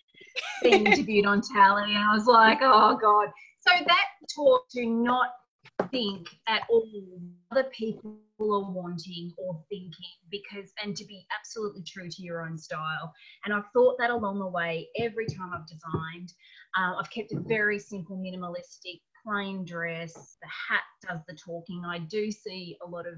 being 0.63 0.87
interviewed 0.93 1.27
on 1.27 1.41
tally. 1.41 1.95
And 1.95 1.99
I 2.03 2.15
was 2.15 2.27
like, 2.27 2.59
oh 2.63 2.99
God. 3.01 3.29
So 3.61 3.85
that 3.85 4.07
taught 4.35 4.69
to 4.73 4.87
not 4.87 5.31
think 5.91 6.27
at 6.49 6.63
all 6.71 6.87
what 7.51 7.59
other 7.59 7.69
people 7.71 8.19
are 8.41 8.71
wanting 8.71 9.33
or 9.39 9.63
thinking 9.69 9.93
because 10.31 10.73
and 10.83 10.97
to 10.97 11.05
be 11.05 11.27
absolutely 11.39 11.83
true 11.87 12.09
to 12.09 12.23
your 12.23 12.43
own 12.43 12.57
style 12.57 13.13
and 13.45 13.55
i've 13.55 13.65
thought 13.73 13.97
that 13.99 14.11
along 14.11 14.39
the 14.39 14.47
way 14.47 14.89
every 14.99 15.27
time 15.27 15.51
i've 15.55 15.67
designed 15.67 16.33
uh, 16.79 16.95
i've 16.99 17.11
kept 17.11 17.33
it 17.33 17.39
very 17.47 17.79
simple 17.79 18.17
minimalistic 18.17 19.01
plain 19.25 19.65
dress 19.65 20.13
the 20.43 20.49
hat 20.49 20.83
does 21.09 21.21
the 21.29 21.35
talking 21.35 21.83
i 21.87 21.99
do 21.99 22.31
see 22.31 22.77
a 22.87 22.89
lot 22.89 23.07
of 23.07 23.15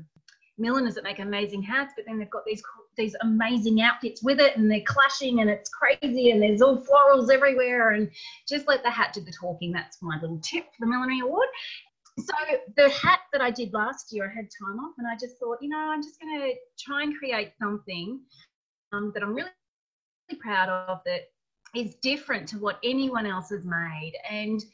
milliners 0.59 0.95
that 0.95 1.05
make 1.05 1.19
amazing 1.19 1.63
hats, 1.63 1.93
but 1.97 2.05
then 2.07 2.19
they've 2.19 2.31
got 2.31 2.45
these 2.45 2.63
these 2.97 3.15
amazing 3.23 3.81
outfits 3.81 4.23
with 4.23 4.41
it, 4.41 4.57
and 4.57 4.71
they're 4.71 4.83
clashing, 4.85 5.41
and 5.41 5.49
it's 5.49 5.71
crazy, 5.71 6.31
and 6.31 6.43
there's 6.43 6.61
all 6.61 6.77
florals 6.77 7.31
everywhere, 7.33 7.91
and 7.91 8.11
just 8.49 8.67
let 8.67 8.83
the 8.83 8.91
hat 8.91 9.13
do 9.13 9.21
the 9.21 9.33
talking. 9.33 9.73
That's 9.73 9.99
my 10.03 10.19
little 10.21 10.41
tip 10.41 10.65
for 10.65 10.81
the 10.81 10.87
millinery 10.87 11.21
award. 11.21 11.47
So 12.19 12.35
the 12.77 12.89
hat 12.91 13.21
that 13.33 13.41
I 13.41 13.53
did 13.53 13.73
last 13.73 14.13
year, 14.13 14.25
I 14.25 14.35
had 14.35 14.49
time 14.61 14.81
off, 14.81 14.95
and 14.99 15.07
I 15.07 15.15
just 15.15 15.39
thought, 15.39 15.59
you 15.61 15.69
know, 15.69 15.79
I'm 15.79 16.03
just 16.03 16.21
going 16.21 16.41
to 16.41 16.55
try 16.79 17.05
and 17.05 17.17
create 17.17 17.53
something 17.61 18.21
um, 18.93 19.13
that 19.15 19.23
I'm 19.23 19.35
really, 19.35 19.51
really 20.29 20.41
proud 20.41 20.69
of 20.69 20.99
that 21.07 21.31
is 21.77 21.95
different 21.97 22.49
to 22.49 22.59
what 22.59 22.81
anyone 22.83 23.27
else 23.27 23.51
has 23.51 23.65
made, 23.65 24.15
and 24.29 24.65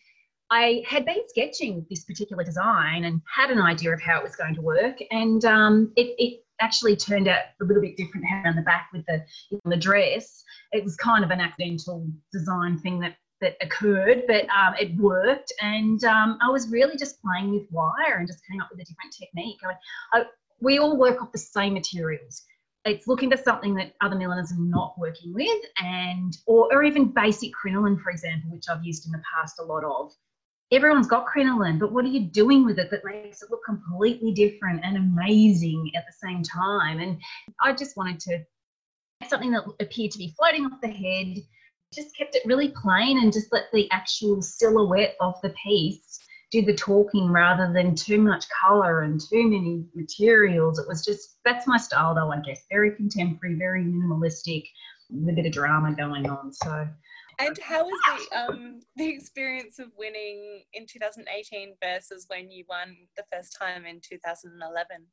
I 0.51 0.85
had 0.87 1.05
been 1.05 1.23
sketching 1.29 1.87
this 1.89 2.05
particular 2.05 2.45
design 2.45 3.05
and 3.05 3.21
had 3.33 3.51
an 3.51 3.61
idea 3.61 3.93
of 3.93 4.01
how 4.01 4.19
it 4.19 4.25
was 4.25 4.37
going 4.37 4.55
to 4.55 4.61
work, 4.61 4.99
and 5.11 5.45
um, 5.45 5.93
it, 5.97 6.15
it, 6.19 6.41
actually 6.61 6.95
turned 6.95 7.27
out 7.27 7.41
a 7.61 7.65
little 7.65 7.83
bit 7.83 7.97
different 7.97 8.25
on 8.47 8.55
the 8.55 8.63
back 8.63 8.89
with 8.93 9.05
the 9.07 9.25
the 9.65 9.77
dress. 9.77 10.45
It 10.71 10.85
was 10.85 10.95
kind 10.95 11.25
of 11.25 11.33
an 11.33 11.41
accidental 11.41 12.07
design 12.33 12.79
thing 12.79 13.01
that 13.01 13.17
that 13.41 13.57
occurred, 13.61 14.23
but 14.29 14.47
um, 14.51 14.75
it 14.79 14.95
worked, 14.97 15.53
and 15.61 16.03
um, 16.05 16.39
I 16.41 16.51
was 16.51 16.71
really 16.71 16.97
just 16.97 17.21
playing 17.21 17.51
with 17.51 17.67
wire 17.73 18.19
and 18.19 18.29
just 18.29 18.47
came 18.49 18.61
up 18.61 18.69
with 18.71 18.81
a 18.81 18.85
different 18.85 19.13
technique. 19.19 19.59
I, 19.65 20.21
I, 20.21 20.25
we 20.61 20.79
all 20.79 20.97
work 20.97 21.21
off 21.21 21.33
the 21.33 21.39
same 21.39 21.73
materials 21.75 22.43
it's 22.85 23.07
looking 23.07 23.31
for 23.31 23.37
something 23.37 23.75
that 23.75 23.95
other 24.03 24.15
milliners 24.15 24.53
are 24.53 24.59
not 24.59 24.95
working 24.99 25.33
with 25.33 25.63
and 25.81 26.37
or, 26.47 26.69
or 26.73 26.83
even 26.85 27.07
basic 27.07 27.53
crinoline 27.53 27.99
for 27.99 28.11
example 28.11 28.51
which 28.51 28.65
i've 28.71 28.85
used 28.85 29.07
in 29.07 29.13
the 29.13 29.23
past 29.35 29.59
a 29.59 29.63
lot 29.63 29.85
of 29.85 30.13
everyone's 30.73 31.07
got 31.07 31.27
crinoline, 31.27 31.79
but 31.79 31.93
what 31.93 32.05
are 32.05 32.09
you 32.09 32.21
doing 32.21 32.65
with 32.65 32.79
it 32.79 32.91
that 32.91 33.05
makes 33.05 33.43
it 33.43 33.51
look 33.51 33.65
completely 33.65 34.33
different 34.33 34.85
and 34.85 34.97
amazing 34.97 35.91
at 35.97 36.05
the 36.07 36.27
same 36.27 36.43
time? 36.43 37.01
And 37.01 37.21
I 37.63 37.73
just 37.73 37.97
wanted 37.97 38.21
to 38.21 38.45
something 39.29 39.53
that 39.53 39.65
appeared 39.81 40.11
to 40.13 40.19
be 40.19 40.35
floating 40.37 40.67
off 40.67 40.81
the 40.83 40.89
head, 40.89 41.39
just 41.93 42.17
kept 42.17 42.35
it 42.35 42.43
really 42.45 42.69
plain 42.69 43.23
and 43.23 43.33
just 43.33 43.53
let 43.53 43.65
the 43.73 43.91
actual 43.91 44.43
silhouette 44.43 45.17
of 45.21 45.35
the 45.43 45.55
piece 45.63 46.19
do 46.51 46.63
the 46.63 46.75
talking 46.75 47.31
rather 47.31 47.73
than 47.73 47.95
too 47.95 48.21
much 48.21 48.45
color 48.49 49.03
and 49.03 49.21
too 49.21 49.49
many 49.49 49.85
materials. 49.95 50.79
It 50.79 50.87
was 50.87 51.05
just 51.05 51.39
that's 51.45 51.67
my 51.67 51.77
style 51.77 52.15
though, 52.15 52.33
I 52.33 52.41
guess. 52.41 52.65
Very 52.71 52.95
contemporary, 52.95 53.57
very 53.57 53.85
minimalistic, 53.85 54.65
with 55.11 55.29
a 55.29 55.33
bit 55.33 55.47
of 55.47 55.53
drama 55.53 55.95
going 55.95 56.29
on. 56.29 56.53
So 56.53 56.89
and 57.39 57.59
how 57.59 57.85
was 57.85 58.01
the 58.07 58.39
um 58.39 58.81
the 58.97 59.09
experience 59.09 59.79
of 59.79 59.89
winning 59.99 60.63
in 60.73 60.87
2018 60.87 61.75
versus 61.83 62.27
when 62.29 62.51
you 62.51 62.65
won 62.69 62.97
the 63.17 63.25
first 63.33 63.57
time 63.59 63.87
in 63.87 64.01
2011? 64.01 65.07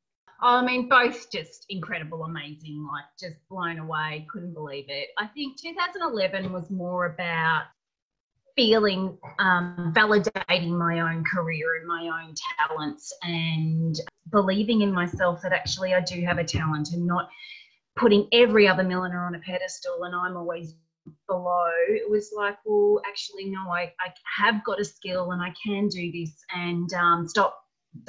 I 0.44 0.66
mean, 0.66 0.90
both 0.90 1.32
just 1.32 1.68
incredible, 1.70 2.24
amazing, 2.24 2.88
like 2.92 3.06
just 3.20 3.36
blown 3.48 3.78
away, 3.78 4.26
couldn't 4.32 4.54
believe 4.54 4.86
it. 4.88 5.10
I 5.20 5.28
think 5.28 5.62
2011 5.62 6.52
was 6.52 6.72
more 6.72 7.06
about 7.06 7.66
feeling 8.56 9.18
um, 9.40 9.94
validating 9.96 10.70
my 10.70 11.00
own 11.00 11.24
career 11.24 11.78
and 11.78 11.88
my 11.88 12.24
own 12.24 12.34
talents 12.58 13.14
and 13.24 13.96
believing 14.32 14.82
in 14.82 14.92
myself 14.92 15.42
that 15.44 15.54
actually 15.54 15.94
I 15.94 16.02
do 16.02 16.22
have 16.26 16.38
a 16.38 16.44
talent 16.44 16.92
and 16.94 17.06
not 17.06 17.30
putting 17.96 18.28
every 18.32 18.68
other 18.68 18.84
milliner 18.84 19.26
on 19.26 19.36
a 19.36 19.40
pedestal 19.40 20.04
and 20.04 20.16
I'm 20.16 20.38
always 20.38 20.76
below, 21.28 21.70
it 21.90 22.10
was 22.10 22.32
like, 22.36 22.58
well, 22.66 23.02
actually, 23.08 23.46
no, 23.46 23.70
I, 23.70 23.94
I 24.00 24.14
have 24.38 24.64
got 24.64 24.80
a 24.80 24.86
skill 24.86 25.32
and 25.32 25.42
I 25.42 25.54
can 25.66 25.88
do 25.88 26.12
this 26.12 26.32
and 26.54 26.92
um, 26.94 27.28
stop, 27.28 27.58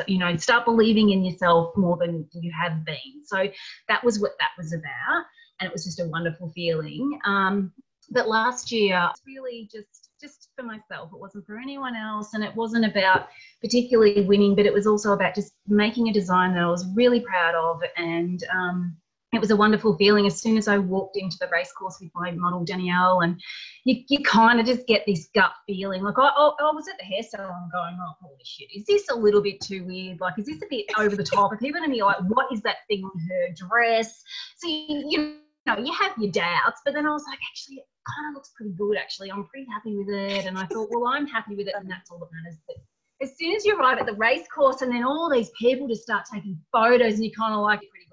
you 0.06 0.18
know, 0.18 0.36
start 0.36 0.64
believing 0.64 1.10
in 1.10 1.24
yourself 1.24 1.76
more 1.76 1.96
than 1.96 2.26
you 2.32 2.52
have 2.60 2.84
been. 2.84 3.24
So 3.24 3.48
that 3.88 4.04
was 4.04 4.20
what 4.20 4.32
that 4.40 4.50
was 4.58 4.72
about. 4.72 5.24
And 5.60 5.68
it 5.68 5.72
was 5.72 5.84
just 5.84 6.00
a 6.00 6.06
wonderful 6.06 6.50
feeling. 6.54 7.18
Um, 7.24 7.72
but 8.10 8.28
last 8.28 8.72
year, 8.72 9.10
really 9.26 9.68
just 9.72 10.10
just 10.20 10.50
for 10.56 10.62
myself. 10.62 11.10
It 11.12 11.20
wasn't 11.20 11.44
for 11.46 11.58
anyone 11.58 11.96
else, 11.96 12.32
and 12.34 12.44
it 12.44 12.54
wasn't 12.54 12.86
about 12.86 13.28
particularly 13.60 14.22
winning, 14.22 14.54
but 14.54 14.66
it 14.66 14.72
was 14.72 14.86
also 14.86 15.12
about 15.12 15.34
just 15.34 15.52
making 15.66 16.08
a 16.08 16.12
design 16.12 16.54
that 16.54 16.62
I 16.62 16.70
was 16.70 16.86
really 16.94 17.20
proud 17.20 17.54
of 17.54 17.82
and 17.96 18.44
um, 18.54 18.96
it 19.32 19.40
was 19.40 19.50
a 19.50 19.56
wonderful 19.56 19.96
feeling 19.96 20.26
as 20.26 20.40
soon 20.40 20.58
as 20.58 20.68
I 20.68 20.76
walked 20.76 21.16
into 21.16 21.38
the 21.40 21.48
race 21.48 21.72
course 21.72 21.98
with 22.00 22.10
my 22.14 22.32
model 22.32 22.64
Danielle, 22.64 23.20
and 23.20 23.40
you, 23.84 24.02
you 24.08 24.22
kind 24.22 24.60
of 24.60 24.66
just 24.66 24.86
get 24.86 25.04
this 25.06 25.28
gut 25.34 25.52
feeling. 25.66 26.02
Like 26.02 26.18
I, 26.18 26.28
I, 26.28 26.50
I 26.60 26.72
was 26.72 26.86
at 26.86 26.98
the 26.98 27.04
hair 27.04 27.22
salon 27.22 27.70
going, 27.72 27.96
oh 27.98 28.12
holy 28.20 28.44
shit, 28.44 28.68
is 28.74 28.84
this 28.84 29.08
a 29.10 29.14
little 29.14 29.42
bit 29.42 29.60
too 29.60 29.84
weird? 29.84 30.20
Like 30.20 30.38
is 30.38 30.46
this 30.46 30.58
a 30.58 30.66
bit 30.68 30.86
over 30.98 31.16
the 31.16 31.24
top? 31.24 31.50
Are 31.50 31.56
people 31.56 31.80
gonna 31.80 31.92
be 31.92 32.02
like, 32.02 32.18
what 32.28 32.46
is 32.52 32.60
that 32.62 32.76
thing 32.88 33.02
on 33.04 33.18
her 33.28 33.54
dress? 33.54 34.22
So 34.58 34.68
you, 34.68 35.02
you 35.08 35.36
know, 35.66 35.78
you 35.78 35.92
have 35.94 36.12
your 36.18 36.30
doubts, 36.30 36.82
but 36.84 36.92
then 36.92 37.06
I 37.06 37.12
was 37.12 37.24
like, 37.26 37.38
actually, 37.50 37.76
it 37.76 37.86
kind 38.14 38.28
of 38.28 38.34
looks 38.34 38.50
pretty 38.54 38.72
good. 38.76 38.98
Actually, 38.98 39.30
I'm 39.30 39.46
pretty 39.46 39.66
happy 39.72 39.96
with 39.96 40.08
it, 40.08 40.44
and 40.44 40.58
I 40.58 40.66
thought, 40.66 40.88
well, 40.90 41.06
I'm 41.06 41.26
happy 41.26 41.54
with 41.56 41.68
it, 41.68 41.74
and 41.74 41.90
that's 41.90 42.10
all 42.10 42.18
that 42.18 42.28
matters. 42.32 42.58
But 42.66 42.76
as 43.22 43.38
soon 43.38 43.54
as 43.54 43.64
you 43.64 43.78
arrive 43.78 43.98
at 43.98 44.06
the 44.06 44.14
race 44.14 44.46
course, 44.54 44.82
and 44.82 44.92
then 44.92 45.04
all 45.04 45.30
these 45.30 45.50
people 45.58 45.88
just 45.88 46.02
start 46.02 46.24
taking 46.32 46.58
photos, 46.72 47.14
and 47.14 47.24
you 47.24 47.30
kind 47.30 47.54
of 47.54 47.60
like 47.60 47.78
pretty 47.78 48.06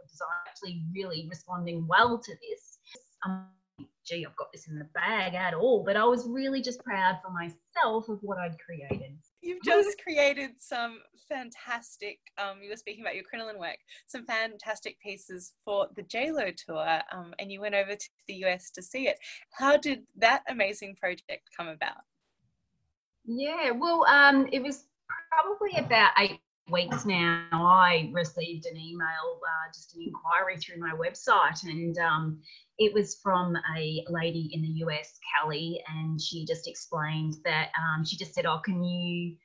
actually 0.59 0.81
really 0.93 1.27
responding 1.29 1.85
well 1.87 2.17
to 2.17 2.31
this. 2.31 2.79
Um, 3.25 3.47
gee, 4.05 4.25
I've 4.25 4.35
got 4.35 4.51
this 4.51 4.67
in 4.67 4.79
the 4.79 4.87
bag 4.93 5.35
at 5.35 5.53
all, 5.53 5.83
but 5.83 5.95
I 5.95 6.03
was 6.03 6.27
really 6.27 6.61
just 6.61 6.83
proud 6.83 7.19
for 7.23 7.31
myself 7.31 8.09
of 8.09 8.19
what 8.21 8.37
I'd 8.37 8.57
created. 8.59 9.17
You've 9.41 9.63
just 9.63 10.01
created 10.03 10.51
some 10.57 10.99
fantastic, 11.29 12.19
um, 12.37 12.61
you 12.61 12.69
were 12.69 12.75
speaking 12.75 13.03
about 13.03 13.15
your 13.15 13.23
crinoline 13.23 13.59
work, 13.59 13.77
some 14.07 14.25
fantastic 14.25 14.99
pieces 14.99 15.53
for 15.63 15.87
the 15.95 16.03
JLo 16.03 16.53
tour, 16.55 17.01
um, 17.11 17.33
and 17.39 17.51
you 17.51 17.61
went 17.61 17.75
over 17.75 17.95
to 17.95 18.09
the 18.27 18.33
US 18.45 18.71
to 18.71 18.81
see 18.81 19.07
it. 19.07 19.17
How 19.51 19.77
did 19.77 20.01
that 20.17 20.43
amazing 20.49 20.95
project 20.95 21.49
come 21.55 21.67
about? 21.67 22.01
Yeah, 23.25 23.71
well, 23.71 24.05
um, 24.07 24.47
it 24.51 24.61
was 24.61 24.85
probably 25.31 25.77
about 25.77 26.11
eight 26.17 26.39
weeks 26.71 27.05
now, 27.05 27.47
I 27.51 28.09
received 28.13 28.65
an 28.65 28.77
email, 28.77 29.39
uh, 29.43 29.71
just 29.73 29.95
an 29.95 30.03
inquiry 30.03 30.57
through 30.57 30.79
my 30.79 30.93
website, 30.93 31.63
and 31.63 31.97
um, 31.97 32.39
it 32.77 32.93
was 32.93 33.19
from 33.21 33.55
a 33.77 34.03
lady 34.07 34.49
in 34.53 34.61
the 34.61 34.85
US, 34.85 35.19
Callie, 35.41 35.81
and 35.87 36.19
she 36.21 36.45
just 36.45 36.67
explained 36.67 37.35
that 37.45 37.69
um, 37.77 38.05
she 38.05 38.17
just 38.17 38.33
said, 38.33 38.45
"Oh, 38.45 38.59
can 38.63 38.83
you?" 38.83 39.35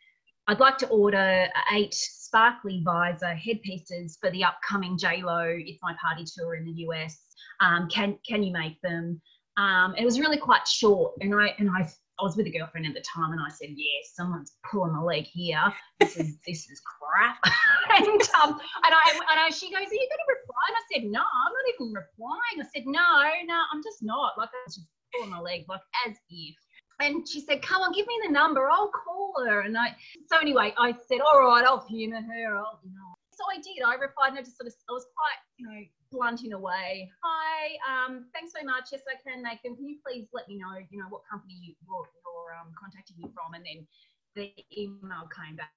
I'd 0.46 0.60
like 0.60 0.76
to 0.78 0.88
order 0.88 1.48
eight 1.72 1.94
sparkly 1.94 2.82
visor 2.84 3.34
headpieces 3.34 4.18
for 4.20 4.30
the 4.30 4.44
upcoming 4.44 4.98
JLo. 4.98 5.62
It's 5.66 5.82
my 5.82 5.94
party 6.02 6.24
tour 6.24 6.54
in 6.54 6.64
the 6.64 6.84
US. 6.88 7.18
Um, 7.60 7.88
can 7.88 8.18
can 8.28 8.42
you 8.42 8.52
make 8.52 8.80
them? 8.82 9.20
Um, 9.56 9.94
it 9.96 10.04
was 10.04 10.20
really 10.20 10.38
quite 10.38 10.66
short, 10.66 11.14
and 11.20 11.34
I 11.34 11.54
and 11.58 11.70
I 11.70 11.88
I 12.20 12.22
was 12.22 12.36
with 12.36 12.46
a 12.46 12.50
girlfriend 12.50 12.86
at 12.86 12.94
the 12.94 13.02
time, 13.02 13.32
and 13.32 13.40
I 13.40 13.48
said, 13.50 13.70
"Yes, 13.74 14.14
someone's 14.14 14.56
pulling 14.70 14.92
my 14.92 15.00
leg 15.00 15.24
here. 15.24 15.62
This 15.98 16.16
is 16.16 16.38
this 16.46 16.70
is 16.70 16.80
crap." 16.80 17.38
and 17.96 18.22
um, 18.42 18.54
and 18.54 18.92
I 18.94 19.20
and 19.30 19.40
I, 19.40 19.50
she 19.50 19.70
goes, 19.70 19.82
"Are 19.82 19.98
you 19.98 20.08
going 20.08 20.22
to 20.22 20.30
reply?" 20.30 20.64
And 20.68 20.76
I 20.76 20.84
said, 20.92 21.04
"No, 21.10 21.20
I'm 21.20 21.52
not 21.52 21.66
even 21.74 21.92
replying." 21.92 22.60
I 22.60 22.66
said, 22.74 22.86
"No, 22.86 23.02
no, 23.46 23.60
I'm 23.72 23.82
just 23.82 24.02
not." 24.02 24.38
Like 24.38 24.50
I 24.54 24.62
was 24.66 24.76
just 24.76 24.86
pulling 25.14 25.30
my 25.30 25.40
leg, 25.40 25.64
like 25.68 25.80
as 26.06 26.16
if. 26.30 26.56
And 27.00 27.28
she 27.28 27.40
said, 27.40 27.62
"Come 27.62 27.82
on, 27.82 27.92
give 27.92 28.06
me 28.06 28.20
the 28.24 28.32
number. 28.32 28.70
I'll 28.70 28.90
call 28.90 29.34
her." 29.46 29.60
And 29.60 29.76
I 29.76 29.96
so 30.26 30.38
anyway, 30.38 30.72
I 30.78 30.94
said, 31.08 31.20
"All 31.20 31.40
right, 31.40 31.64
I'll 31.64 31.84
humour 31.88 32.22
her. 32.22 32.56
I'll 32.56 32.78
you 32.84 32.90
know." 32.94 33.14
So 33.32 33.42
I 33.50 33.56
did. 33.56 33.82
I 33.84 33.94
replied, 33.94 34.30
and 34.30 34.38
I 34.38 34.42
just 34.42 34.56
sort 34.56 34.68
of 34.68 34.74
I 34.88 34.92
was 34.92 35.06
quite 35.16 35.40
you 35.58 35.66
know 35.66 35.82
blunt 36.14 36.46
in 36.46 36.54
a 36.54 36.58
way. 36.58 37.10
Hi, 37.26 37.74
um, 37.82 38.30
thanks 38.30 38.54
so 38.54 38.62
much. 38.62 38.94
Yes, 38.94 39.02
I 39.10 39.18
can 39.18 39.42
make 39.42 39.66
them. 39.66 39.74
Can 39.74 39.90
you 39.90 39.98
please 40.06 40.30
let 40.30 40.46
me 40.46 40.62
know, 40.62 40.78
you 40.78 41.02
know, 41.02 41.10
what 41.10 41.26
company 41.26 41.58
you, 41.58 41.74
you're, 41.82 42.06
you're 42.06 42.54
um, 42.54 42.70
contacting 42.78 43.18
me 43.18 43.26
from? 43.34 43.58
And 43.58 43.66
then 43.66 43.82
the 44.38 44.54
email 44.70 45.26
came 45.34 45.58
back 45.58 45.74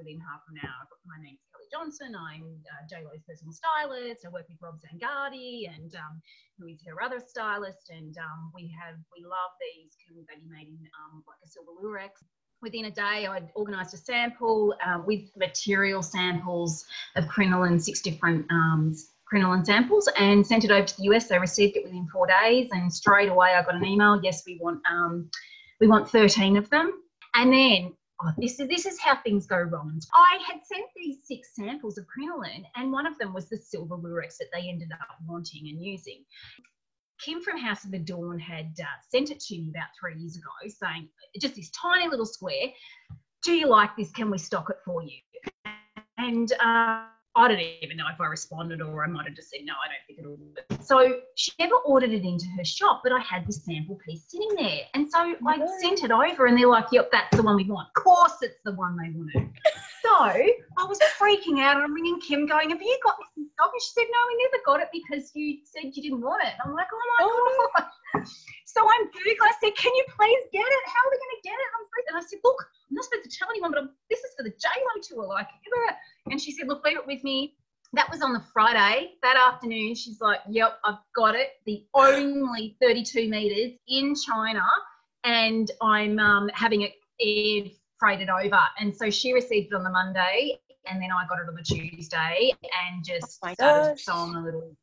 within 0.00 0.16
half 0.24 0.40
an 0.48 0.56
hour. 0.64 0.88
My 1.04 1.20
name's 1.20 1.44
Kelly 1.52 1.68
Johnson. 1.68 2.16
I'm 2.16 2.48
uh, 2.64 2.82
JLo's 2.88 3.20
personal 3.28 3.52
stylist. 3.52 4.24
I 4.24 4.32
work 4.32 4.48
with 4.48 4.56
Rob 4.64 4.80
Zangardi, 4.80 5.68
and 5.68 5.92
um, 6.00 6.24
who 6.56 6.72
is 6.72 6.80
her 6.88 7.04
other 7.04 7.20
stylist. 7.20 7.92
And 7.92 8.16
um, 8.16 8.48
we 8.56 8.72
have 8.80 8.96
we 9.12 9.20
love 9.20 9.52
these. 9.60 9.92
They 10.08 10.40
be 10.40 10.48
made 10.48 10.72
in 10.72 10.80
um, 10.96 11.20
like 11.28 11.44
a 11.44 11.48
silver 11.48 11.76
lurex? 11.76 12.24
Within 12.62 12.86
a 12.86 12.90
day, 12.90 13.28
I'd 13.28 13.52
organised 13.56 13.92
a 13.92 13.98
sample 13.98 14.74
uh, 14.80 15.04
with 15.04 15.28
material 15.36 16.00
samples 16.00 16.86
of 17.14 17.28
crinoline, 17.28 17.78
six 17.78 18.00
different 18.00 18.46
um, 18.50 18.96
crinoline 19.34 19.64
samples 19.64 20.08
and 20.16 20.46
sent 20.46 20.62
it 20.62 20.70
over 20.70 20.86
to 20.86 20.96
the 20.96 21.02
US. 21.12 21.26
They 21.26 21.40
received 21.40 21.76
it 21.76 21.82
within 21.82 22.06
four 22.06 22.28
days, 22.28 22.68
and 22.70 22.92
straight 22.92 23.28
away 23.28 23.48
I 23.48 23.64
got 23.64 23.74
an 23.74 23.84
email. 23.84 24.20
Yes, 24.22 24.44
we 24.46 24.60
want 24.60 24.80
um, 24.88 25.28
we 25.80 25.88
want 25.88 26.08
13 26.08 26.56
of 26.56 26.70
them. 26.70 26.92
And 27.34 27.52
then 27.52 27.92
oh, 28.22 28.30
this 28.38 28.60
is 28.60 28.68
this 28.68 28.86
is 28.86 29.00
how 29.00 29.16
things 29.16 29.46
go 29.46 29.56
wrong. 29.56 30.00
I 30.14 30.38
had 30.46 30.60
sent 30.64 30.84
these 30.94 31.18
six 31.24 31.56
samples 31.56 31.98
of 31.98 32.06
crinoline, 32.06 32.64
and 32.76 32.92
one 32.92 33.08
of 33.08 33.18
them 33.18 33.34
was 33.34 33.48
the 33.48 33.56
silver 33.56 33.96
lurex 33.96 34.36
that 34.38 34.50
they 34.52 34.68
ended 34.68 34.90
up 34.92 35.08
wanting 35.26 35.68
and 35.68 35.82
using. 35.82 36.24
Kim 37.20 37.42
from 37.42 37.58
House 37.58 37.84
of 37.84 37.90
the 37.90 37.98
Dawn 37.98 38.38
had 38.38 38.72
uh, 38.80 38.86
sent 39.08 39.32
it 39.32 39.40
to 39.40 39.58
me 39.58 39.70
about 39.70 39.88
three 39.98 40.16
years 40.16 40.36
ago, 40.36 40.50
saying 40.68 41.08
just 41.40 41.56
this 41.56 41.70
tiny 41.70 42.08
little 42.08 42.26
square. 42.26 42.68
Do 43.42 43.52
you 43.52 43.66
like 43.66 43.96
this? 43.96 44.12
Can 44.12 44.30
we 44.30 44.38
stock 44.38 44.70
it 44.70 44.76
for 44.84 45.02
you? 45.02 45.18
And 46.18 46.52
uh, 46.64 47.06
I 47.36 47.48
don't 47.48 47.58
even 47.58 47.96
know 47.96 48.04
if 48.12 48.20
I 48.20 48.26
responded 48.26 48.80
or 48.80 49.02
I 49.02 49.08
might 49.08 49.26
have 49.26 49.34
just 49.34 49.50
said, 49.50 49.60
no, 49.64 49.72
I 49.72 49.88
don't 49.88 50.06
think 50.06 50.18
it'll 50.20 50.36
work. 50.36 50.82
So 50.84 51.20
she 51.34 51.50
never 51.58 51.74
ordered 51.84 52.10
it 52.10 52.22
into 52.22 52.46
her 52.56 52.64
shop, 52.64 53.00
but 53.02 53.12
I 53.12 53.18
had 53.20 53.44
this 53.44 53.64
sample 53.64 53.98
piece 54.06 54.24
sitting 54.28 54.54
there. 54.56 54.82
And 54.94 55.10
so 55.10 55.34
I 55.46 55.66
sent 55.80 56.04
it 56.04 56.12
over 56.12 56.46
and 56.46 56.56
they're 56.56 56.68
like, 56.68 56.86
yep, 56.92 57.10
that's 57.10 57.36
the 57.36 57.42
one 57.42 57.56
we 57.56 57.64
want. 57.64 57.88
Of 57.96 58.02
course 58.02 58.36
it's 58.42 58.60
the 58.64 58.72
one 58.74 58.96
they 58.96 59.10
wanted. 59.10 59.50
so 60.02 60.14
I 60.14 60.84
was 60.86 61.00
freaking 61.18 61.60
out 61.60 61.74
and 61.74 61.84
I'm 61.84 61.92
ringing 61.92 62.20
Kim 62.20 62.46
going, 62.46 62.70
have 62.70 62.80
you 62.80 62.98
got 63.02 63.16
this 63.18 63.28
in 63.36 63.48
stock? 63.54 63.70
And 63.72 63.82
she 63.82 63.90
said, 63.90 64.06
no, 64.12 64.18
we 64.28 64.44
never 64.44 64.62
got 64.64 64.80
it 64.80 64.88
because 64.92 65.32
you 65.34 65.58
said 65.64 65.90
you 65.92 66.02
didn't 66.02 66.20
want 66.20 66.44
it. 66.44 66.52
And 66.52 66.70
I'm 66.70 66.74
like, 66.74 66.86
oh 66.92 67.02
my 67.18 67.24
oh. 67.24 67.68
God. 67.76 68.24
So 68.74 68.82
I'm 68.82 69.06
Googling. 69.06 69.38
I 69.40 69.52
said, 69.62 69.76
can 69.76 69.94
you 69.94 70.04
please 70.18 70.42
get 70.52 70.66
it? 70.66 70.84
How 70.86 71.06
are 71.06 71.10
we 71.10 71.16
going 71.16 71.36
to 71.36 71.42
get 71.44 71.52
it? 71.54 71.68
i'm 71.78 71.86
And 72.08 72.16
I 72.18 72.26
said, 72.26 72.40
look, 72.42 72.56
I'm 72.90 72.94
not 72.96 73.04
supposed 73.04 73.30
to 73.30 73.38
tell 73.38 73.48
anyone, 73.50 73.70
but 73.70 73.78
I'm, 73.78 73.90
this 74.10 74.18
is 74.18 74.32
for 74.36 74.42
the 74.42 74.50
JLo 74.50 75.08
tour. 75.08 75.26
Like, 75.28 75.46
and 76.28 76.40
she 76.40 76.50
said, 76.50 76.66
look, 76.66 76.84
leave 76.84 76.96
it 76.96 77.06
with 77.06 77.22
me. 77.22 77.54
That 77.92 78.10
was 78.10 78.20
on 78.20 78.32
the 78.32 78.42
Friday. 78.52 79.12
That 79.22 79.36
afternoon, 79.36 79.94
she's 79.94 80.20
like, 80.20 80.40
yep, 80.48 80.80
I've 80.84 80.98
got 81.14 81.36
it. 81.36 81.50
The 81.66 81.84
only 81.94 82.76
32 82.82 83.28
meters 83.28 83.78
in 83.86 84.16
China. 84.16 84.64
And 85.22 85.70
I'm 85.80 86.18
um, 86.18 86.50
having 86.52 86.82
it 86.82 86.94
air 87.20 87.70
freighted 88.00 88.28
over. 88.28 88.60
And 88.80 88.94
so 88.94 89.08
she 89.08 89.32
received 89.32 89.72
it 89.72 89.76
on 89.76 89.84
the 89.84 89.90
Monday. 89.90 90.58
And 90.86 91.00
then 91.00 91.10
I 91.12 91.24
got 91.28 91.38
it 91.38 91.48
on 91.48 91.54
the 91.54 91.62
Tuesday 91.62 92.52
and 92.60 93.04
just 93.04 93.38
oh 93.44 93.52
started 93.54 94.00
sewing 94.00 94.34
a 94.34 94.40
little 94.40 94.76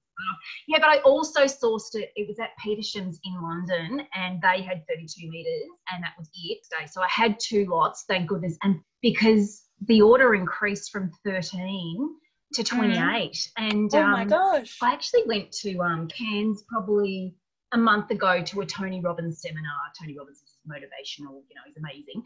yeah, 0.67 0.79
but 0.79 0.89
I 0.89 0.97
also 0.99 1.41
sourced 1.41 1.93
it. 1.95 2.11
It 2.15 2.27
was 2.27 2.39
at 2.39 2.49
Petersham's 2.63 3.19
in 3.23 3.41
London, 3.41 4.05
and 4.13 4.41
they 4.41 4.61
had 4.61 4.83
32 4.87 5.29
meters, 5.29 5.69
and 5.91 6.03
that 6.03 6.13
was 6.17 6.29
it. 6.33 6.59
Day 6.71 6.87
so 6.87 7.01
I 7.01 7.07
had 7.09 7.37
two 7.39 7.65
lots, 7.69 8.05
thank 8.07 8.29
goodness. 8.29 8.57
And 8.63 8.79
because 9.01 9.63
the 9.87 10.01
order 10.01 10.35
increased 10.35 10.91
from 10.91 11.11
13 11.25 12.15
to 12.53 12.63
mm. 12.63 12.65
28. 12.65 12.97
Mm. 12.97 13.51
And 13.57 13.95
oh 13.95 14.07
my 14.07 14.21
um, 14.23 14.27
gosh. 14.27 14.77
I 14.81 14.93
actually 14.93 15.23
went 15.25 15.51
to 15.61 15.79
um, 15.79 16.07
Cairns 16.07 16.63
probably 16.69 17.35
a 17.73 17.77
month 17.77 18.11
ago 18.11 18.41
to 18.41 18.61
a 18.61 18.65
Tony 18.65 19.01
Robbins 19.01 19.41
seminar. 19.41 19.79
Tony 19.99 20.17
Robbins 20.17 20.37
is 20.37 20.57
motivational, 20.69 21.41
you 21.49 21.55
know, 21.55 21.61
he's 21.65 21.77
amazing. 21.77 22.21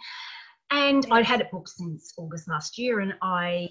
And 0.76 1.08
I'd 1.10 1.26
had 1.26 1.40
it 1.40 1.52
booked 1.52 1.70
since 1.70 2.14
August 2.18 2.50
last 2.50 2.78
year, 2.78 3.00
and 3.00 3.14
I 3.22 3.70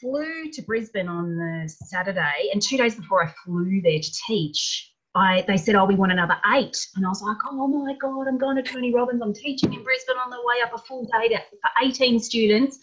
flew 0.00 0.50
to 0.52 0.62
Brisbane 0.62 1.08
on 1.08 1.34
the 1.34 1.66
Saturday. 1.66 2.50
And 2.52 2.60
two 2.60 2.76
days 2.76 2.94
before 2.94 3.24
I 3.24 3.32
flew 3.42 3.80
there 3.80 3.98
to 3.98 4.12
teach, 4.26 4.92
I, 5.14 5.44
they 5.46 5.56
said, 5.56 5.76
oh, 5.76 5.86
we 5.86 5.94
want 5.94 6.12
another 6.12 6.36
eight. 6.54 6.76
And 6.96 7.06
I 7.06 7.08
was 7.08 7.22
like, 7.22 7.38
oh 7.50 7.66
my 7.66 7.94
God, 7.94 8.28
I'm 8.28 8.36
going 8.36 8.56
to 8.56 8.62
Tony 8.62 8.94
Robbins. 8.94 9.22
I'm 9.22 9.32
teaching 9.32 9.72
in 9.72 9.82
Brisbane 9.82 10.16
on 10.22 10.28
the 10.28 10.40
way 10.44 10.56
up 10.62 10.74
a 10.74 10.78
full 10.78 11.04
day 11.04 11.28
to, 11.28 11.38
for 11.38 11.70
18 11.82 12.20
students. 12.20 12.78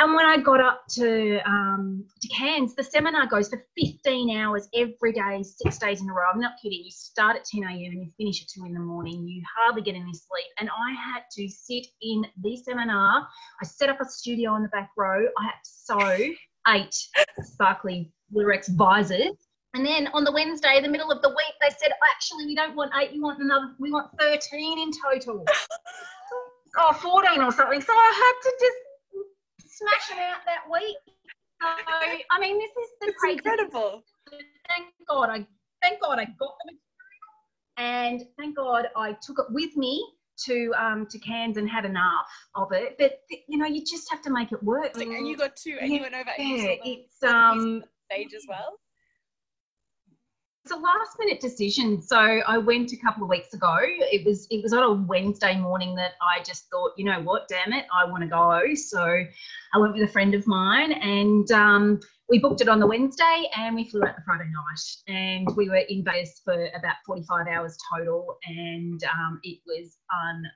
And 0.00 0.14
when 0.14 0.24
I 0.24 0.36
got 0.38 0.60
up 0.60 0.86
to 0.90 1.40
um, 1.44 2.04
to 2.20 2.28
Cairns, 2.28 2.76
the 2.76 2.84
seminar 2.84 3.26
goes 3.26 3.48
for 3.48 3.64
15 3.76 4.36
hours 4.36 4.68
every 4.72 5.12
day, 5.12 5.42
six 5.42 5.78
days 5.78 6.00
in 6.00 6.08
a 6.08 6.12
row. 6.12 6.22
I'm 6.32 6.40
not 6.40 6.52
kidding. 6.62 6.82
You 6.84 6.90
start 6.92 7.34
at 7.34 7.44
10 7.44 7.64
a.m. 7.64 7.72
and 7.72 8.04
you 8.04 8.10
finish 8.16 8.42
at 8.42 8.48
2 8.48 8.64
in 8.66 8.74
the 8.74 8.80
morning. 8.80 9.26
You 9.26 9.42
hardly 9.56 9.82
get 9.82 9.96
any 9.96 10.12
sleep. 10.14 10.46
And 10.60 10.68
I 10.70 10.92
had 10.92 11.22
to 11.32 11.48
sit 11.48 11.88
in 12.00 12.24
the 12.40 12.56
seminar. 12.56 13.26
I 13.60 13.64
set 13.64 13.88
up 13.88 14.00
a 14.00 14.04
studio 14.04 14.54
in 14.54 14.62
the 14.62 14.68
back 14.68 14.90
row. 14.96 15.26
I 15.36 15.44
had 15.44 15.58
to 15.64 15.70
sew 15.70 16.34
eight 16.68 16.94
sparkly 17.42 18.12
Lurex 18.32 18.68
visors. 18.68 19.34
And 19.74 19.84
then 19.84 20.08
on 20.14 20.22
the 20.22 20.32
Wednesday, 20.32 20.80
the 20.80 20.88
middle 20.88 21.10
of 21.10 21.22
the 21.22 21.28
week, 21.28 21.54
they 21.60 21.70
said, 21.70 21.92
actually, 22.14 22.46
we 22.46 22.54
don't 22.54 22.76
want 22.76 22.92
eight. 23.00 23.10
We 23.12 23.20
want 23.20 23.40
another. 23.42 23.74
We 23.80 23.90
want 23.90 24.10
13 24.20 24.78
in 24.78 24.90
total. 25.02 25.44
oh, 26.78 26.92
14 26.92 27.42
or 27.42 27.50
something. 27.50 27.80
So 27.80 27.92
I 27.92 28.12
had 28.14 28.48
to 28.48 28.56
just 28.60 28.76
smashing 29.78 30.22
out 30.22 30.40
that 30.46 30.64
week. 30.70 30.96
So 31.60 31.68
I 32.30 32.40
mean, 32.40 32.58
this 32.58 32.70
is 32.70 32.90
the 33.00 33.08
it's 33.08 33.24
incredible. 33.24 34.02
Thank 34.68 34.86
God 35.08 35.30
I 35.30 35.46
thank 35.82 36.00
God 36.00 36.18
I 36.18 36.24
got 36.24 36.54
them, 36.64 36.78
and 37.76 38.22
thank 38.38 38.56
God 38.56 38.86
I 38.96 39.16
took 39.22 39.38
it 39.38 39.46
with 39.50 39.76
me 39.76 40.04
to 40.46 40.72
um 40.78 41.06
to 41.10 41.18
Cairns 41.18 41.56
and 41.56 41.68
had 41.68 41.84
enough 41.84 42.26
of 42.54 42.68
it. 42.72 42.96
But 42.98 43.20
you 43.48 43.58
know, 43.58 43.66
you 43.66 43.84
just 43.84 44.10
have 44.10 44.22
to 44.22 44.30
make 44.30 44.52
it 44.52 44.62
work. 44.62 44.96
And 44.96 45.26
you 45.26 45.36
got 45.36 45.56
two, 45.56 45.78
and 45.80 45.90
yeah, 45.90 45.96
you 45.96 46.02
went 46.02 46.14
over. 46.14 46.30
Yeah, 46.38 46.76
it's 46.84 47.22
um 47.22 47.82
stage 48.10 48.34
as 48.34 48.44
well 48.48 48.78
it's 50.68 50.76
a 50.76 50.80
last 50.80 51.18
minute 51.18 51.40
decision. 51.40 52.02
So 52.02 52.18
I 52.18 52.58
went 52.58 52.92
a 52.92 52.96
couple 52.98 53.22
of 53.22 53.30
weeks 53.30 53.54
ago. 53.54 53.78
It 53.80 54.26
was 54.26 54.46
it 54.50 54.62
was 54.62 54.74
on 54.74 54.82
a 54.82 54.92
Wednesday 54.92 55.56
morning 55.56 55.94
that 55.94 56.12
I 56.20 56.42
just 56.42 56.68
thought, 56.68 56.92
you 56.98 57.06
know 57.06 57.22
what, 57.22 57.48
damn 57.48 57.72
it, 57.72 57.86
I 57.94 58.04
want 58.04 58.22
to 58.22 58.28
go. 58.28 58.74
So 58.74 59.02
I 59.02 59.78
went 59.78 59.94
with 59.94 60.02
a 60.02 60.12
friend 60.12 60.34
of 60.34 60.46
mine 60.46 60.92
and 60.92 61.50
um, 61.52 62.00
we 62.28 62.38
booked 62.38 62.60
it 62.60 62.68
on 62.68 62.80
the 62.80 62.86
Wednesday 62.86 63.44
and 63.56 63.76
we 63.76 63.88
flew 63.88 64.04
out 64.04 64.16
the 64.16 64.22
Friday 64.26 64.44
night. 64.44 65.16
And 65.16 65.48
we 65.56 65.70
were 65.70 65.84
in 65.88 66.04
Vegas 66.04 66.42
for 66.44 66.68
about 66.74 66.96
45 67.06 67.46
hours 67.46 67.78
total 67.90 68.36
and 68.46 69.02
um, 69.04 69.40
it 69.44 69.60
was 69.66 69.96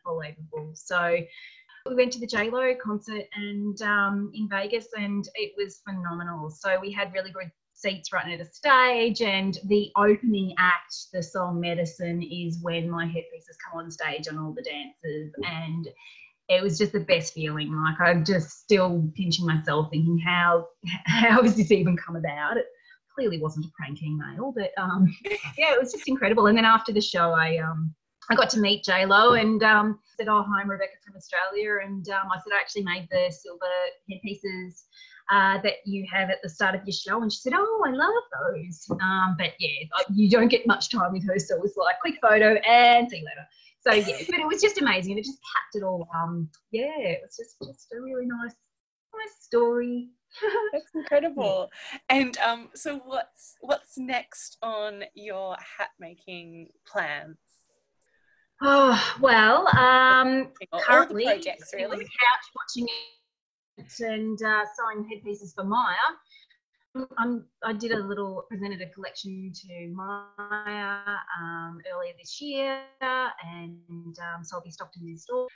unbelievable. 0.07 0.72
So 0.75 1.20
we 1.88 1.94
went 1.94 2.12
to 2.12 2.20
the 2.20 2.27
JLo 2.27 2.79
concert 2.81 3.25
and 3.35 3.81
um, 3.81 4.31
in 4.35 4.46
Vegas 4.51 4.88
and 4.94 5.27
it 5.37 5.53
was 5.57 5.81
phenomenal. 5.88 6.51
So 6.51 6.79
we 6.79 6.92
had 6.92 7.14
really 7.14 7.33
good 7.33 7.51
seats 7.83 8.12
right 8.12 8.27
near 8.27 8.38
the 8.38 8.45
stage. 8.45 9.21
And 9.21 9.59
the 9.64 9.90
opening 9.97 10.55
act, 10.59 10.95
the 11.12 11.23
song 11.23 11.61
Medicine, 11.61 12.23
is 12.23 12.59
when 12.62 12.88
my 12.88 13.05
headpieces 13.05 13.57
come 13.64 13.81
on 13.81 13.90
stage 13.90 14.29
on 14.29 14.38
all 14.38 14.53
the 14.53 14.62
dances. 14.62 15.35
And 15.45 15.88
it 16.49 16.62
was 16.62 16.79
just 16.79 16.92
the 16.92 17.01
best 17.01 17.35
feeling. 17.35 17.75
Like 17.75 18.01
I'm 18.01 18.25
just 18.25 18.62
still 18.62 19.11
pinching 19.16 19.47
myself, 19.47 19.88
thinking, 19.90 20.18
how 20.18 20.68
how 21.07 21.42
has 21.42 21.57
this 21.57 21.71
even 21.71 21.97
come 21.97 22.16
about? 22.16 22.57
It 22.57 22.66
clearly 23.14 23.40
wasn't 23.40 23.66
a 23.66 23.71
prank 23.77 24.03
email, 24.03 24.53
but 24.57 24.71
um, 24.83 25.14
yeah, 25.59 25.75
it 25.75 25.81
was 25.81 25.92
just 25.92 26.09
incredible. 26.09 26.47
And 26.47 26.57
then 26.57 26.64
after 26.64 26.92
the 26.92 27.01
show, 27.01 27.33
I 27.33 27.59
um, 27.59 27.95
I 28.31 28.35
got 28.35 28.51
to 28.51 28.61
meet 28.61 28.85
J 28.85 29.07
Lo 29.07 29.35
and 29.35 29.62
um, 29.62 29.99
said, 30.16 30.29
"Oh, 30.29 30.45
hi, 30.47 30.62
I'm 30.62 30.71
Rebecca 30.71 30.95
from 31.05 31.16
Australia." 31.16 31.79
And 31.85 32.09
um, 32.09 32.29
I 32.33 32.38
said, 32.38 32.53
"I 32.55 32.61
actually 32.61 32.85
made 32.85 33.09
the 33.11 33.33
silver 33.33 33.64
headpieces 34.11 34.85
uh, 35.33 35.59
that 35.62 35.77
you 35.87 36.07
have 36.12 36.29
at 36.29 36.42
the 36.42 36.49
start 36.49 36.75
of 36.75 36.83
your 36.85 36.92
show. 36.92 37.23
And 37.23 37.33
she 37.33 37.38
said, 37.38 37.55
Oh, 37.57 37.85
I 37.87 37.90
love 37.90 38.11
those. 38.55 38.87
Um, 39.03 39.35
but 39.38 39.53
yeah, 39.59 39.88
you 40.12 40.29
don't 40.29 40.49
get 40.49 40.66
much 40.66 40.90
time 40.90 41.12
with 41.12 41.27
her. 41.27 41.38
So 41.38 41.57
it 41.57 41.62
was 41.62 41.75
like, 41.77 41.99
quick 42.01 42.18
photo 42.21 42.55
and 42.68 43.11
see 43.11 43.18
you 43.18 43.25
later. 43.25 43.49
So 43.81 43.92
yeah, 43.95 44.25
but 44.31 44.38
it 44.38 44.47
was 44.47 44.61
just 44.61 44.81
amazing. 44.81 45.12
And 45.12 45.18
it 45.18 45.25
just 45.25 45.38
capped 45.38 45.83
it 45.83 45.87
all. 45.87 46.07
Um, 46.14 46.51
yeah, 46.71 46.99
it 46.99 47.21
was 47.23 47.37
just, 47.37 47.57
just 47.66 47.88
a 47.97 48.01
really 48.01 48.27
nice, 48.27 48.55
nice 49.14 49.37
story. 49.40 50.11
That's 50.73 50.85
incredible. 50.95 51.71
And 52.11 52.37
um, 52.38 52.68
so 52.75 53.01
what's 53.05 53.57
what's 53.61 53.97
next 53.97 54.59
on 54.62 55.05
your 55.14 55.57
hat 55.79 55.90
making 55.99 56.68
plans? 56.87 57.38
Oh 58.61 59.14
well, 59.21 59.66
um, 59.77 60.53
currently 60.81 61.25
projects 61.25 61.73
really. 61.75 61.85
on 61.85 61.99
the 61.99 62.05
couch 62.05 62.47
watching 62.55 62.87
and 63.78 64.42
uh, 64.42 64.62
sewing 64.76 65.08
headpieces 65.08 65.52
for 65.54 65.64
Myer. 65.64 65.96
I'm, 67.16 67.46
i 67.64 67.72
did 67.72 67.92
a 67.92 67.98
little 67.98 68.44
presented 68.50 68.82
a 68.82 68.88
collection 68.90 69.50
to 69.54 69.88
Myer 69.94 71.16
um, 71.40 71.78
earlier 71.92 72.12
this 72.18 72.38
year, 72.40 72.80
and 73.00 73.78
um, 73.88 74.44
so 74.44 74.56
I'll 74.56 74.62
be 74.62 74.70
stocked 74.70 74.98
in 74.98 75.06
their 75.06 75.16
store. 75.16 75.46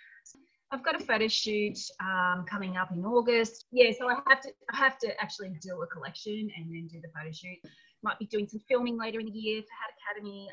I've 0.72 0.82
got 0.82 1.00
a 1.00 1.04
photo 1.04 1.28
shoot 1.28 1.78
um, 2.00 2.44
coming 2.48 2.76
up 2.76 2.90
in 2.90 3.04
August. 3.04 3.66
Yeah, 3.70 3.90
so 3.98 4.08
I 4.08 4.16
have 4.26 4.40
to 4.42 4.50
I 4.72 4.76
have 4.76 4.98
to 4.98 5.08
actually 5.20 5.50
do 5.60 5.82
a 5.82 5.86
collection 5.86 6.48
and 6.56 6.70
then 6.70 6.88
do 6.90 7.00
the 7.00 7.08
photo 7.14 7.30
shoot. 7.32 7.58
Might 8.02 8.18
be 8.18 8.26
doing 8.26 8.48
some 8.48 8.60
filming 8.68 8.98
later 8.98 9.20
in 9.20 9.26
the 9.26 9.38
year 9.38 9.62
for 9.62 9.68
Hat 9.68 9.94
Academy. 10.16 10.50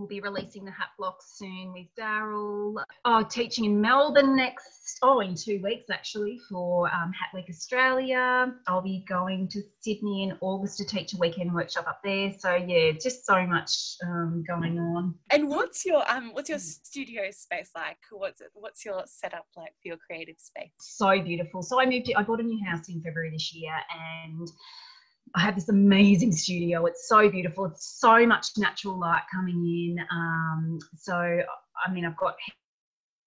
We'll 0.00 0.08
be 0.08 0.22
releasing 0.22 0.64
the 0.64 0.70
hat 0.70 0.88
blocks 0.98 1.34
soon 1.36 1.74
with 1.74 1.84
Daryl. 1.94 2.82
Oh, 3.04 3.22
teaching 3.22 3.66
in 3.66 3.82
Melbourne 3.82 4.34
next, 4.34 4.96
oh, 5.02 5.20
in 5.20 5.34
two 5.34 5.60
weeks 5.62 5.90
actually 5.90 6.40
for 6.48 6.86
um, 6.86 7.12
Hat 7.12 7.28
Week 7.34 7.44
Australia. 7.50 8.50
I'll 8.66 8.80
be 8.80 9.04
going 9.06 9.46
to 9.48 9.60
Sydney 9.80 10.22
in 10.22 10.38
August 10.40 10.78
to 10.78 10.86
teach 10.86 11.12
a 11.12 11.18
weekend 11.18 11.52
workshop 11.52 11.86
up 11.86 12.00
there. 12.02 12.32
So 12.38 12.54
yeah, 12.54 12.92
just 12.92 13.26
so 13.26 13.46
much 13.46 13.96
um, 14.02 14.42
going 14.48 14.78
on. 14.78 15.16
And 15.28 15.50
what's 15.50 15.84
your 15.84 16.10
um, 16.10 16.30
what's 16.32 16.48
your 16.48 16.60
studio 16.60 17.30
space 17.30 17.72
like? 17.76 17.98
What's 18.10 18.40
it, 18.40 18.48
what's 18.54 18.86
your 18.86 19.02
setup 19.04 19.48
like 19.54 19.74
for 19.82 19.88
your 19.88 19.98
creative 19.98 20.36
space? 20.38 20.70
So 20.78 21.20
beautiful. 21.20 21.62
So 21.62 21.78
I 21.78 21.84
moved. 21.84 22.06
To, 22.06 22.14
I 22.14 22.22
bought 22.22 22.40
a 22.40 22.42
new 22.42 22.64
house 22.64 22.88
in 22.88 23.02
February 23.02 23.32
this 23.32 23.52
year, 23.54 23.74
and 24.24 24.48
I 25.34 25.40
have 25.40 25.54
this 25.54 25.68
amazing 25.68 26.32
studio. 26.32 26.86
It's 26.86 27.08
so 27.08 27.30
beautiful. 27.30 27.66
It's 27.66 27.98
so 28.00 28.26
much 28.26 28.48
natural 28.56 28.98
light 28.98 29.22
coming 29.32 29.64
in. 29.64 30.04
Um, 30.10 30.78
so, 30.96 31.14
I 31.14 31.92
mean, 31.92 32.04
I've 32.04 32.16
got 32.16 32.34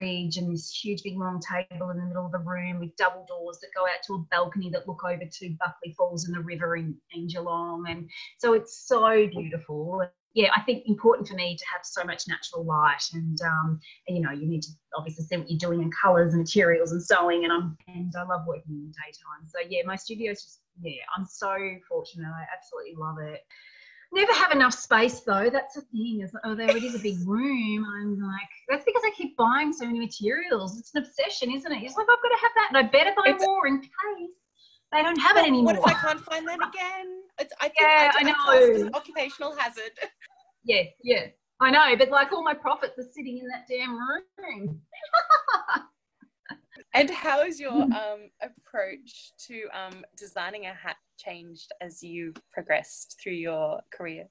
and 0.05 0.51
this 0.51 0.69
huge 0.83 1.01
big 1.03 1.17
long 1.17 1.39
table 1.39 1.89
in 1.89 1.97
the 1.97 2.05
middle 2.05 2.25
of 2.25 2.31
the 2.31 2.39
room 2.39 2.79
with 2.79 2.95
double 2.97 3.25
doors 3.25 3.59
that 3.61 3.69
go 3.73 3.83
out 3.83 4.03
to 4.05 4.15
a 4.15 4.19
balcony 4.31 4.69
that 4.69 4.87
look 4.87 5.01
over 5.05 5.23
to 5.31 5.55
Buckley 5.59 5.93
Falls 5.97 6.25
and 6.25 6.35
the 6.35 6.41
river 6.41 6.75
in, 6.75 6.95
in 7.13 7.27
Geelong. 7.27 7.85
And 7.87 8.09
so 8.37 8.53
it's 8.53 8.85
so 8.85 9.27
beautiful. 9.27 10.01
Yeah, 10.33 10.49
I 10.55 10.61
think 10.61 10.83
important 10.87 11.27
for 11.29 11.35
me 11.35 11.55
to 11.55 11.63
have 11.71 11.85
so 11.85 12.03
much 12.03 12.23
natural 12.27 12.65
light 12.65 13.03
and, 13.13 13.39
um, 13.43 13.79
you 14.07 14.19
know, 14.19 14.31
you 14.31 14.47
need 14.47 14.63
to 14.63 14.71
obviously 14.97 15.23
see 15.25 15.37
what 15.37 15.49
you're 15.49 15.59
doing 15.59 15.81
in 15.81 15.91
colours 15.91 16.33
and 16.33 16.41
materials 16.41 16.91
and 16.91 17.01
sewing 17.01 17.45
and 17.45 17.53
I'm 17.53 17.77
and 17.87 18.11
I 18.17 18.23
love 18.23 18.41
working 18.45 18.75
in 18.75 18.87
the 18.87 18.93
daytime. 19.05 19.47
So 19.47 19.59
yeah, 19.69 19.83
my 19.85 19.95
studio's 19.95 20.43
just 20.43 20.59
yeah, 20.81 21.03
I'm 21.15 21.25
so 21.25 21.55
fortunate. 21.87 22.27
I 22.27 22.45
absolutely 22.55 22.95
love 22.97 23.17
it 23.19 23.41
never 24.13 24.33
have 24.33 24.51
enough 24.51 24.73
space 24.73 25.21
though. 25.21 25.49
That's 25.49 25.75
the 25.75 25.81
thing. 25.81 26.21
Is 26.21 26.31
oh, 26.43 26.55
there 26.55 26.69
it 26.69 26.83
is 26.83 26.95
a 26.95 26.99
big 26.99 27.17
room. 27.25 27.85
I'm 27.85 28.21
like, 28.21 28.49
that's 28.69 28.85
because 28.85 29.01
I 29.05 29.11
keep 29.15 29.35
buying 29.35 29.73
so 29.73 29.85
many 29.85 29.99
materials. 29.99 30.77
It's 30.79 30.93
an 30.95 31.03
obsession, 31.03 31.51
isn't 31.51 31.71
it? 31.71 31.83
It's 31.83 31.95
like 31.97 32.07
I've 32.09 32.21
got 32.21 32.29
to 32.29 32.41
have 32.41 32.51
that, 32.55 32.67
and 32.69 32.77
I 32.77 32.83
better 32.83 33.11
buy 33.15 33.31
it's, 33.31 33.45
more 33.45 33.67
in 33.67 33.81
case 33.81 33.89
they 34.91 35.01
don't 35.01 35.19
have 35.19 35.37
it 35.37 35.45
anymore. 35.45 35.65
What 35.65 35.75
if 35.77 35.85
I 35.85 35.93
can't 35.93 36.19
find 36.21 36.47
that 36.47 36.55
again? 36.55 37.23
It's, 37.39 37.53
I 37.59 37.63
think 37.63 37.75
yeah, 37.81 38.11
I, 38.13 38.19
I 38.19 38.23
know. 38.23 38.73
It's 38.73 38.83
an 38.83 38.93
occupational 38.93 39.55
hazard. 39.55 39.91
Yeah, 40.65 40.83
yeah, 41.03 41.25
I 41.59 41.71
know. 41.71 41.97
But 41.97 42.09
like 42.09 42.31
all 42.31 42.41
my 42.41 42.53
profits 42.53 42.97
are 42.97 43.03
sitting 43.13 43.37
in 43.37 43.49
that 43.49 43.65
damn 43.67 43.99
room. 43.99 44.79
and 46.93 47.09
how 47.09 47.43
has 47.43 47.59
your 47.59 47.73
um, 47.73 48.29
approach 48.41 49.33
to 49.47 49.67
um, 49.73 50.03
designing 50.17 50.65
a 50.65 50.73
hat 50.73 50.97
changed 51.17 51.71
as 51.81 52.03
you 52.03 52.33
progressed 52.51 53.19
through 53.21 53.33
your 53.33 53.79
career? 53.91 54.25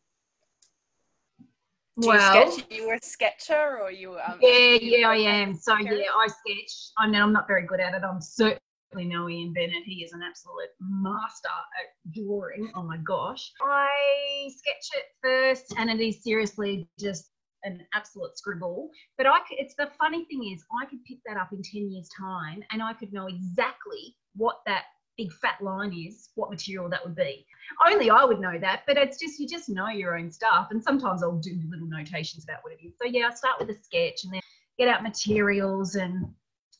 Do 2.01 2.09
well, 2.09 2.47
you, 2.47 2.53
sketch? 2.53 2.67
you 2.71 2.87
were 2.87 2.95
a 2.95 3.03
sketcher 3.03 3.79
or 3.83 3.91
you 3.91 4.13
um, 4.13 4.39
yeah 4.41 4.79
yeah 4.81 5.09
i 5.09 5.17
am. 5.17 5.55
So 5.55 5.77
yeah 5.79 5.91
i 6.17 6.27
sketch. 6.27 6.93
I 6.97 7.07
mean 7.07 7.21
i'm 7.21 7.35
not 7.35 7.47
very 7.47 7.67
good 7.67 7.81
at 7.81 7.95
it. 7.95 8.03
I'm 8.03 8.23
certainly 8.23 8.61
no 8.95 9.29
ian 9.29 9.53
bennett. 9.53 9.83
He 9.85 10.03
is 10.03 10.15
an 10.15 10.23
absolute 10.23 10.71
master 10.81 11.49
at 11.49 12.15
drawing. 12.15 12.73
Oh 12.75 12.83
my 12.83 12.97
gosh. 12.97 13.53
I 13.61 14.49
sketch 14.57 14.89
it 14.95 15.05
first 15.23 15.75
and 15.77 15.91
it 15.91 16.01
is 16.01 16.23
seriously 16.23 16.89
just 16.99 17.32
an 17.65 17.81
absolute 17.95 18.37
scribble 18.37 18.91
but 19.17 19.27
i 19.27 19.39
could, 19.49 19.59
it's 19.59 19.75
the 19.77 19.89
funny 19.99 20.25
thing 20.27 20.53
is 20.53 20.65
i 20.81 20.87
could 20.87 21.03
pick 21.05 21.19
that 21.27 21.37
up 21.37 21.53
in 21.53 21.63
10 21.63 21.91
years 21.91 22.09
time 22.19 22.63
and 22.71 22.83
i 22.83 22.93
could 22.93 23.13
know 23.13 23.27
exactly 23.27 24.17
what 24.35 24.61
that 24.67 24.85
big 25.17 25.33
fat 25.35 25.61
line 25.63 25.93
is, 25.93 26.31
what 26.35 26.51
material 26.51 26.89
that 26.89 27.05
would 27.05 27.15
be. 27.15 27.47
Only 27.87 28.11
I 28.11 28.25
would 28.25 28.41
know 28.41 28.59
that, 28.59 28.83
but 28.87 28.97
it's 28.97 29.19
just 29.19 29.39
you 29.39 29.47
just 29.47 29.69
know 29.69 29.89
your 29.89 30.17
own 30.17 30.31
stuff. 30.31 30.69
And 30.71 30.83
sometimes 30.83 31.23
I'll 31.23 31.39
do 31.39 31.59
little 31.69 31.87
notations 31.87 32.45
about 32.45 32.59
what 32.63 32.73
it 32.73 32.85
is. 32.85 32.95
So 33.01 33.09
yeah, 33.09 33.29
I 33.31 33.35
start 33.35 33.61
with 33.61 33.71
a 33.71 33.75
sketch 33.83 34.25
and 34.25 34.33
then 34.33 34.41
get 34.79 34.89
out 34.89 35.03
materials 35.03 35.97
and 35.97 36.27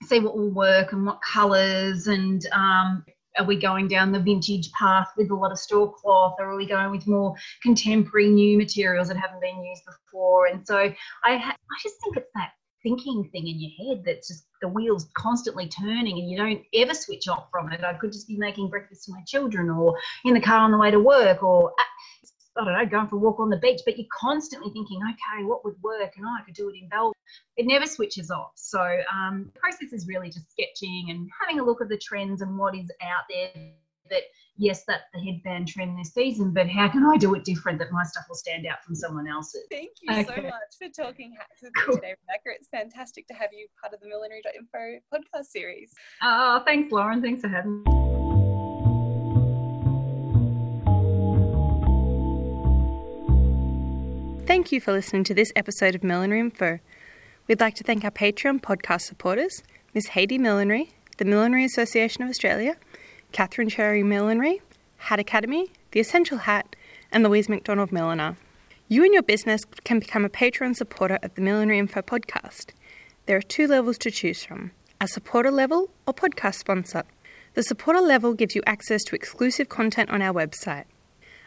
see 0.05 0.21
what 0.21 0.37
will 0.37 0.51
work 0.51 0.93
and 0.93 1.07
what 1.07 1.21
colours 1.23 2.09
and 2.09 2.45
um, 2.53 3.05
are 3.39 3.45
we 3.45 3.57
going 3.59 3.89
down 3.89 4.13
the 4.13 4.21
vintage 4.21 4.71
path 4.73 5.09
with 5.17 5.31
a 5.31 5.35
lot 5.35 5.53
of 5.53 5.59
store 5.59 5.93
cloth 5.93 6.37
or 6.39 6.47
are 6.47 6.57
we 6.57 6.67
going 6.67 6.91
with 6.91 7.07
more 7.07 7.35
contemporary 7.63 8.29
new 8.29 8.59
materials 8.59 9.09
that 9.09 9.17
haven't 9.17 9.41
been 9.41 9.65
used 9.65 9.83
before 9.85 10.47
and 10.47 10.67
so 10.67 10.77
i 10.79 11.37
ha- 11.37 11.57
i 11.57 11.77
just 11.83 11.97
think 12.03 12.17
it's 12.17 12.31
that 12.35 12.51
thinking 12.83 13.29
thing 13.31 13.47
in 13.47 13.61
your 13.61 13.95
head 13.95 14.05
that's 14.05 14.29
just 14.29 14.47
the 14.61 14.69
wheels 14.69 15.09
constantly 15.17 15.69
turning 15.69 16.19
and 16.19 16.31
you 16.31 16.37
don't 16.37 16.63
ever 16.75 16.95
switch 16.95 17.29
off 17.29 17.49
from 17.51 17.73
it. 17.73 17.83
I 17.85 17.95
could 17.95 18.13
just 18.13 18.29
be 18.29 18.37
making 18.37 18.69
breakfast 18.69 19.07
for 19.07 19.13
my 19.13 19.23
children 19.27 19.71
or 19.71 19.97
in 20.25 20.35
the 20.35 20.41
car 20.41 20.61
on 20.61 20.73
the 20.73 20.79
way 20.79 20.91
to 20.91 21.01
work 21.01 21.43
or 21.43 21.73
I 22.57 22.65
don't 22.65 22.75
know, 22.75 22.87
going 22.87 23.09
for 23.09 23.17
a 23.17 23.19
walk 23.19 23.41
on 23.41 23.49
the 23.49 23.57
beach, 23.57 23.81
but 23.85 23.97
you're 23.97 24.07
constantly 24.13 24.71
thinking, 24.73 25.01
okay, 25.03 25.45
what 25.45 25.65
would 25.65 25.81
work? 25.83 26.13
And 26.17 26.27
oh, 26.27 26.37
I 26.39 26.45
could 26.45 26.55
do 26.55 26.69
it 26.69 26.75
in 26.81 26.89
Bell. 26.89 27.13
It 27.57 27.67
never 27.67 27.87
switches 27.87 28.31
off. 28.31 28.53
So 28.57 28.81
um, 28.81 29.51
the 29.53 29.59
process 29.59 29.93
is 29.93 30.07
really 30.07 30.29
just 30.29 30.51
sketching 30.51 31.07
and 31.09 31.29
having 31.41 31.61
a 31.61 31.65
look 31.65 31.81
at 31.81 31.89
the 31.89 31.97
trends 31.97 32.43
and 32.43 32.59
what 32.59 32.75
is 32.75 32.91
out 33.03 33.23
there 33.31 33.73
that 34.11 34.23
yes, 34.57 34.85
that's 34.87 35.05
the 35.13 35.21
headband 35.21 35.69
trend 35.69 35.99
this 35.99 36.13
season, 36.13 36.53
but 36.53 36.69
how 36.69 36.89
can 36.89 37.05
I 37.05 37.17
do 37.17 37.35
it 37.35 37.45
different 37.45 37.79
that 37.79 37.91
my 37.91 38.05
stuff 38.05 38.25
will 38.29 38.37
stand 38.37 38.67
out 38.67 38.85
from 38.85 38.95
someone 38.95 39.27
else's? 39.27 39.67
Thank 39.71 39.91
you 40.03 40.13
okay. 40.13 40.25
so 40.25 40.43
much 40.43 40.53
for 40.79 40.89
talking 41.05 41.35
hats 41.37 41.63
with 41.63 41.73
cool. 41.75 41.95
me 41.95 42.01
today, 42.01 42.15
Rebecca. 42.29 42.57
It's 42.59 42.69
fantastic 42.69 43.27
to 43.29 43.35
have 43.35 43.51
you 43.53 43.67
part 43.81 43.95
of 43.95 44.01
the 44.01 44.09
millinery.info 44.09 45.01
podcast 45.13 45.47
series. 45.47 45.93
Oh, 46.23 46.63
thanks, 46.65 46.93
Lauren. 46.93 47.23
Thanks 47.23 47.41
for 47.41 47.49
having 47.49 47.83
me. 47.83 48.22
Thank 54.45 54.73
you 54.73 54.81
for 54.81 54.93
listening 54.93 55.25
to 55.25 55.35
this 55.35 55.53
episode 55.57 55.95
of 55.95 56.03
Millinery 56.03 56.41
Info. 56.41 56.81
We'd 57.47 57.61
like 57.61 57.75
to 57.77 57.85
thank 57.85 58.05
our 58.05 58.11
Patreon 58.11 58.61
podcast 58.61 59.03
supporters, 59.03 59.63
Miss 59.95 60.09
Haiti 60.09 60.37
Millinery, 60.37 60.91
the 61.19 61.25
Millinery 61.25 61.65
Association 61.65 62.23
of 62.23 62.29
Australia, 62.29 62.77
Catherine 63.31 63.69
Cherry 63.69 64.03
Millinery, 64.03 64.61
Hat 64.99 65.21
Academy, 65.21 65.71
The 65.93 66.01
Essential 66.01 66.39
Hat, 66.39 66.75
and 67.13 67.23
Louise 67.25 67.49
McDonald 67.49 67.93
Milliner. 67.93 68.37
You 68.89 69.05
and 69.05 69.15
your 69.15 69.23
business 69.23 69.65
can 69.85 70.01
become 70.01 70.25
a 70.25 70.29
Patreon 70.29 70.77
supporter 70.77 71.19
of 71.23 71.35
the 71.35 71.41
Millinery 71.41 71.79
Info 71.79 72.03
podcast. 72.03 72.73
There 73.27 73.37
are 73.37 73.43
two 73.43 73.69
levels 73.69 73.97
to 73.99 74.11
choose 74.11 74.45
from 74.45 74.73
a 75.01 75.07
supporter 75.09 75.51
level 75.51 75.89
or 76.07 76.13
podcast 76.13 76.57
sponsor. 76.57 77.05
The 77.55 77.63
supporter 77.63 78.01
level 78.01 78.35
gives 78.35 78.55
you 78.55 78.63
access 78.67 79.03
to 79.05 79.15
exclusive 79.15 79.69
content 79.69 80.11
on 80.11 80.21
our 80.21 80.35
website. 80.35 80.85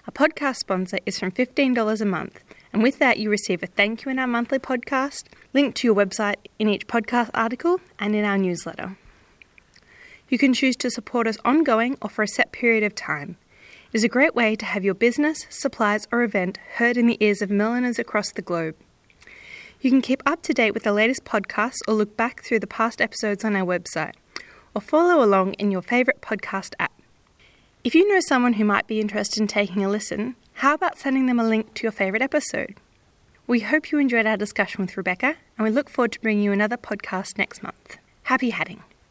A 0.08 0.12
podcast 0.12 0.58
sponsor 0.58 1.00
is 1.08 1.18
from 1.18 1.32
$15 1.32 2.00
a 2.00 2.06
month, 2.06 2.44
and 2.72 2.84
with 2.84 3.00
that, 3.00 3.18
you 3.18 3.32
receive 3.32 3.64
a 3.64 3.68
thank 3.68 4.06
you 4.06 4.12
in 4.12 4.20
our 4.20 4.28
monthly 4.28 4.60
podcast, 4.60 5.24
linked 5.52 5.78
to 5.78 5.88
your 5.88 5.96
website 5.96 6.36
in 6.60 6.70
each 6.70 6.86
podcast 6.86 7.32
article, 7.34 7.82
and 7.98 8.14
in 8.16 8.24
our 8.24 8.38
newsletter. 8.38 9.00
You 10.30 10.38
can 10.38 10.54
choose 10.54 10.76
to 10.76 10.92
support 10.92 11.26
us 11.26 11.38
ongoing 11.44 11.98
or 12.04 12.10
for 12.12 12.22
a 12.22 12.28
set 12.28 12.52
period 12.52 12.84
of 12.84 12.94
time. 12.94 13.38
It 13.92 13.98
is 13.98 14.04
a 14.04 14.08
great 14.08 14.36
way 14.36 14.56
to 14.56 14.66
have 14.66 14.84
your 14.84 14.94
business, 14.94 15.48
supplies, 15.50 16.08
or 16.12 16.22
event 16.22 16.60
heard 16.76 16.98
in 16.98 17.08
the 17.08 17.18
ears 17.20 17.42
of 17.42 17.50
milliners 17.50 17.98
across 17.98 18.32
the 18.32 18.44
globe. 18.44 18.76
You 19.82 19.90
can 19.90 20.04
keep 20.04 20.22
up 20.24 20.44
to 20.44 20.54
date 20.54 20.76
with 20.76 20.84
the 20.84 20.94
latest 20.94 21.26
podcasts 21.26 21.82
or 21.88 21.96
look 21.96 22.16
back 22.16 22.44
through 22.44 22.60
the 22.60 22.68
past 22.68 23.02
episodes 23.02 23.44
on 23.44 23.56
our 23.56 23.66
website, 23.66 24.14
or 24.76 24.82
follow 24.82 25.26
along 25.26 25.54
in 25.54 25.72
your 25.72 25.82
favourite 25.82 26.22
podcast 26.22 26.74
app. 26.80 26.95
If 27.86 27.94
you 27.94 28.12
know 28.12 28.20
someone 28.20 28.54
who 28.54 28.66
might 28.66 28.88
be 28.88 29.00
interested 29.00 29.40
in 29.40 29.46
taking 29.46 29.86
a 29.86 29.90
listen, 29.90 30.36
how 30.54 30.74
about 30.74 30.98
sending 30.98 31.28
them 31.28 31.40
a 31.40 31.48
link 31.48 31.76
to 31.76 31.84
your 31.84 31.92
favourite 31.92 32.24
episode? 32.24 32.78
We 33.46 33.60
hope 33.60 33.92
you 33.92 34.00
enjoyed 34.00 34.26
our 34.26 34.38
discussion 34.38 34.82
with 34.82 34.98
Rebecca, 34.98 35.36
and 35.56 35.64
we 35.64 35.70
look 35.70 35.92
forward 35.92 36.14
to 36.14 36.20
bringing 36.20 36.44
you 36.44 36.52
another 36.52 36.78
podcast 36.78 37.38
next 37.38 37.62
month. 37.62 37.98
Happy 38.24 38.50
hatting! 38.50 38.82